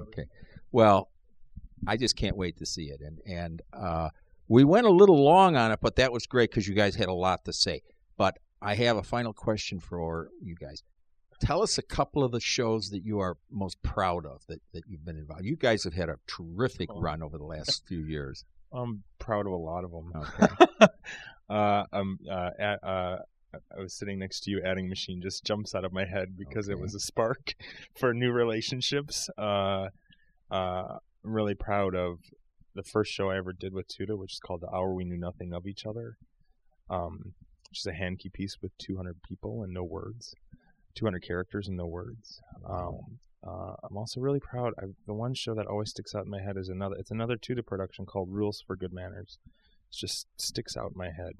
Okay. 0.08 0.24
Well, 0.72 1.08
I 1.86 1.96
just 1.96 2.16
can't 2.16 2.36
wait 2.36 2.58
to 2.58 2.66
see 2.66 2.84
it, 2.84 3.00
and 3.00 3.18
and 3.26 3.62
uh, 3.72 4.10
we 4.48 4.64
went 4.64 4.86
a 4.86 4.90
little 4.90 5.22
long 5.22 5.56
on 5.56 5.72
it, 5.72 5.80
but 5.80 5.96
that 5.96 6.12
was 6.12 6.26
great 6.26 6.50
because 6.50 6.68
you 6.68 6.74
guys 6.74 6.94
had 6.94 7.08
a 7.08 7.14
lot 7.14 7.44
to 7.46 7.52
say. 7.52 7.82
But 8.16 8.38
I 8.60 8.74
have 8.76 8.96
a 8.96 9.02
final 9.02 9.32
question 9.32 9.80
for 9.80 10.28
you 10.42 10.54
guys. 10.54 10.82
Tell 11.40 11.62
us 11.62 11.76
a 11.76 11.82
couple 11.82 12.22
of 12.22 12.30
the 12.30 12.40
shows 12.40 12.90
that 12.90 13.04
you 13.04 13.18
are 13.18 13.36
most 13.50 13.82
proud 13.82 14.26
of 14.26 14.42
that, 14.46 14.60
that 14.72 14.84
you've 14.86 15.04
been 15.04 15.16
involved. 15.16 15.44
You 15.44 15.56
guys 15.56 15.82
have 15.82 15.94
had 15.94 16.08
a 16.08 16.16
terrific 16.28 16.88
run 16.94 17.20
over 17.22 17.36
the 17.36 17.44
last 17.44 17.82
few 17.88 18.04
years. 18.04 18.44
I'm 18.72 19.02
proud 19.18 19.46
of 19.46 19.52
a 19.52 19.56
lot 19.56 19.84
of 19.84 19.90
them. 19.90 20.12
Okay. 20.14 20.86
uh, 21.50 21.84
um, 21.92 22.18
uh, 22.30 22.50
at, 22.60 22.84
uh, 22.84 23.16
I 23.54 23.80
was 23.80 23.94
sitting 23.94 24.18
next 24.18 24.44
to 24.44 24.50
you. 24.50 24.62
Adding 24.64 24.88
machine 24.88 25.20
just 25.20 25.44
jumps 25.44 25.74
out 25.74 25.84
of 25.84 25.92
my 25.92 26.04
head 26.04 26.36
because 26.38 26.68
it 26.68 26.78
was 26.78 26.94
a 26.94 27.00
spark 27.00 27.54
for 27.98 28.14
new 28.14 28.30
relationships. 28.30 29.28
Uh, 29.36 29.88
uh, 30.50 30.98
I'm 31.24 31.32
really 31.32 31.54
proud 31.54 31.94
of 31.94 32.18
the 32.74 32.82
first 32.82 33.12
show 33.12 33.30
I 33.30 33.36
ever 33.36 33.52
did 33.52 33.72
with 33.72 33.88
TUTA, 33.88 34.16
which 34.16 34.34
is 34.34 34.40
called 34.40 34.62
"The 34.62 34.74
Hour 34.74 34.94
We 34.94 35.04
Knew 35.04 35.16
Nothing 35.16 35.52
of 35.52 35.66
Each 35.66 35.86
Other," 35.86 36.16
um, 36.90 37.34
which 37.70 37.80
is 37.80 37.86
a 37.86 37.92
Handke 37.92 38.32
piece 38.32 38.58
with 38.60 38.76
200 38.78 39.22
people 39.22 39.62
and 39.62 39.72
no 39.72 39.84
words, 39.84 40.34
200 40.94 41.22
characters 41.22 41.68
and 41.68 41.76
no 41.76 41.86
words. 41.86 42.40
Um, 42.68 43.18
uh, 43.46 43.74
I'm 43.82 43.96
also 43.96 44.20
really 44.20 44.40
proud. 44.40 44.72
I, 44.78 44.86
the 45.06 45.14
one 45.14 45.34
show 45.34 45.54
that 45.54 45.66
always 45.66 45.90
sticks 45.90 46.14
out 46.14 46.24
in 46.24 46.30
my 46.30 46.40
head 46.40 46.56
is 46.56 46.68
another. 46.68 46.96
It's 46.96 47.10
another 47.10 47.36
TUTA 47.36 47.62
production 47.62 48.06
called 48.06 48.28
"Rules 48.30 48.62
for 48.66 48.76
Good 48.76 48.92
Manners." 48.92 49.38
It 49.90 49.96
just 49.96 50.26
sticks 50.36 50.76
out 50.76 50.92
in 50.92 50.98
my 50.98 51.10
head. 51.10 51.34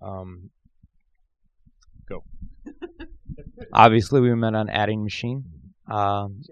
Um, 0.00 0.50
go. 2.08 2.24
Obviously, 3.72 4.20
we 4.20 4.34
met 4.34 4.54
on 4.54 4.68
Adding 4.68 5.02
Machine. 5.02 5.44
Um, 5.90 6.42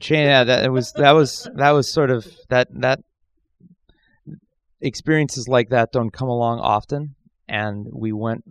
yeah, 0.00 0.44
that 0.44 0.72
was 0.72 0.92
that 0.92 1.12
was 1.12 1.48
that 1.54 1.70
was 1.70 1.92
sort 1.92 2.10
of 2.10 2.26
that 2.48 2.68
that 2.80 3.00
experiences 4.80 5.48
like 5.48 5.70
that 5.70 5.92
don't 5.92 6.10
come 6.10 6.28
along 6.28 6.60
often, 6.60 7.14
and 7.48 7.86
we 7.92 8.12
went 8.12 8.44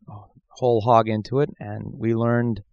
whole 0.49 0.81
hog 0.81 1.07
into 1.07 1.39
it, 1.39 1.49
and 1.59 1.83
we 1.93 2.15
learned 2.15 2.63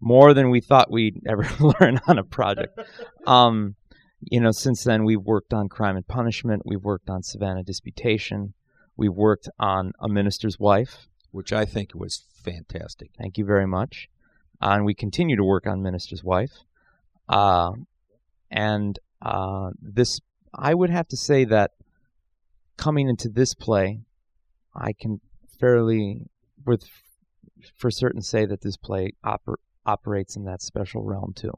more 0.00 0.34
than 0.34 0.50
we 0.50 0.60
thought 0.60 0.90
we'd 0.90 1.20
ever 1.28 1.48
learn 1.80 2.00
on 2.06 2.18
a 2.18 2.24
project. 2.24 2.78
Um, 3.26 3.74
you 4.20 4.40
know, 4.40 4.52
since 4.52 4.84
then 4.84 5.04
we've 5.04 5.20
worked 5.20 5.52
on 5.52 5.68
Crime 5.68 5.96
and 5.96 6.06
Punishment, 6.06 6.62
we've 6.64 6.82
worked 6.84 7.10
on 7.10 7.22
Savannah 7.22 7.62
Disputation, 7.62 8.54
we've 8.96 9.12
worked 9.12 9.48
on 9.58 9.92
A 10.00 10.08
Minister's 10.08 10.58
Wife. 10.58 11.08
which 11.30 11.52
I 11.52 11.64
think 11.64 11.90
was 11.94 12.24
fantastic. 12.44 13.10
Thank 13.18 13.38
you 13.38 13.44
very 13.44 13.66
much. 13.66 14.08
Uh, 14.62 14.74
and 14.76 14.84
we 14.84 14.94
continue 14.94 15.36
to 15.36 15.44
work 15.44 15.66
on 15.66 15.82
Minister's 15.82 16.22
Wife. 16.22 16.52
Uh, 17.28 17.72
and 18.54 18.96
uh, 19.20 19.70
this, 19.82 20.20
I 20.54 20.72
would 20.74 20.90
have 20.90 21.08
to 21.08 21.16
say 21.16 21.44
that 21.46 21.72
coming 22.76 23.08
into 23.08 23.28
this 23.28 23.52
play, 23.52 24.02
I 24.74 24.92
can 24.92 25.20
fairly, 25.58 26.28
with 26.64 26.84
for 27.76 27.90
certain, 27.90 28.22
say 28.22 28.46
that 28.46 28.62
this 28.62 28.76
play 28.76 29.14
oper- 29.26 29.56
operates 29.84 30.36
in 30.36 30.44
that 30.44 30.62
special 30.62 31.02
realm 31.02 31.32
too. 31.34 31.52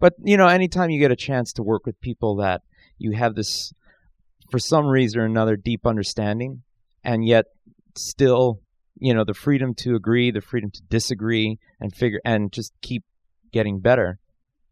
But 0.00 0.14
you 0.24 0.36
know, 0.36 0.48
anytime 0.48 0.90
you 0.90 0.98
get 0.98 1.12
a 1.12 1.16
chance 1.16 1.52
to 1.52 1.62
work 1.62 1.86
with 1.86 2.00
people 2.00 2.36
that 2.36 2.62
you 2.98 3.12
have 3.12 3.36
this, 3.36 3.72
for 4.50 4.58
some 4.58 4.86
reason 4.86 5.20
or 5.20 5.26
another, 5.26 5.56
deep 5.56 5.86
understanding, 5.86 6.62
and 7.04 7.24
yet 7.24 7.44
still 7.96 8.60
you 8.98 9.14
know 9.14 9.24
the 9.24 9.34
freedom 9.34 9.74
to 9.74 9.94
agree 9.94 10.30
the 10.30 10.40
freedom 10.40 10.70
to 10.70 10.82
disagree 10.88 11.58
and 11.80 11.94
figure 11.94 12.20
and 12.24 12.52
just 12.52 12.72
keep 12.82 13.02
getting 13.52 13.80
better 13.80 14.18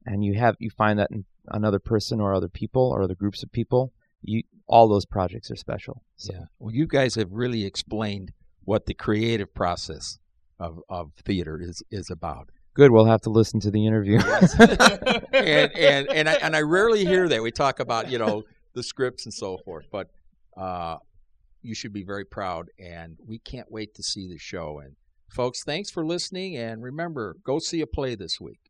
and 0.06 0.24
you 0.24 0.38
have 0.38 0.54
you 0.60 0.70
find 0.70 0.98
that 0.98 1.08
in 1.10 1.24
another 1.52 1.78
person 1.78 2.20
or 2.20 2.34
other 2.34 2.48
people 2.48 2.90
or 2.90 3.02
other 3.02 3.14
groups 3.14 3.42
of 3.42 3.50
people 3.52 3.92
you 4.22 4.42
all 4.66 4.88
those 4.88 5.06
projects 5.06 5.50
are 5.50 5.56
special 5.56 6.02
so 6.16 6.32
Yeah. 6.34 6.44
Well, 6.58 6.74
you 6.74 6.86
guys 6.86 7.14
have 7.14 7.32
really 7.32 7.64
explained 7.64 8.32
what 8.64 8.86
the 8.86 8.94
creative 8.94 9.54
process 9.54 10.18
of, 10.60 10.80
of 10.88 11.12
theater 11.24 11.60
is 11.60 11.82
is 11.90 12.10
about. 12.10 12.50
good 12.74 12.90
we'll 12.90 13.06
have 13.06 13.22
to 13.22 13.30
listen 13.30 13.60
to 13.60 13.70
the 13.70 13.86
interview 13.86 14.18
and 15.32 15.72
and 15.76 16.08
and 16.08 16.28
I, 16.28 16.34
and 16.34 16.56
I 16.56 16.62
rarely 16.62 17.04
hear 17.04 17.28
that. 17.28 17.42
We 17.42 17.50
talk 17.50 17.80
about 17.80 18.10
you 18.10 18.18
know 18.18 18.44
the 18.74 18.82
scripts 18.82 19.24
and 19.24 19.32
so 19.32 19.58
forth, 19.64 19.86
but 19.90 20.08
uh, 20.56 20.96
you 21.62 21.74
should 21.74 21.92
be 21.92 22.04
very 22.04 22.24
proud, 22.24 22.68
and 22.78 23.16
we 23.26 23.38
can't 23.38 23.70
wait 23.70 23.94
to 23.94 24.02
see 24.02 24.28
the 24.28 24.38
show. 24.38 24.80
And 24.80 24.96
folks, 25.28 25.64
thanks 25.64 25.90
for 25.90 26.04
listening, 26.04 26.56
and 26.56 26.82
remember, 26.82 27.36
go 27.44 27.58
see 27.58 27.80
a 27.80 27.86
play 27.86 28.14
this 28.14 28.40
week. 28.40 28.60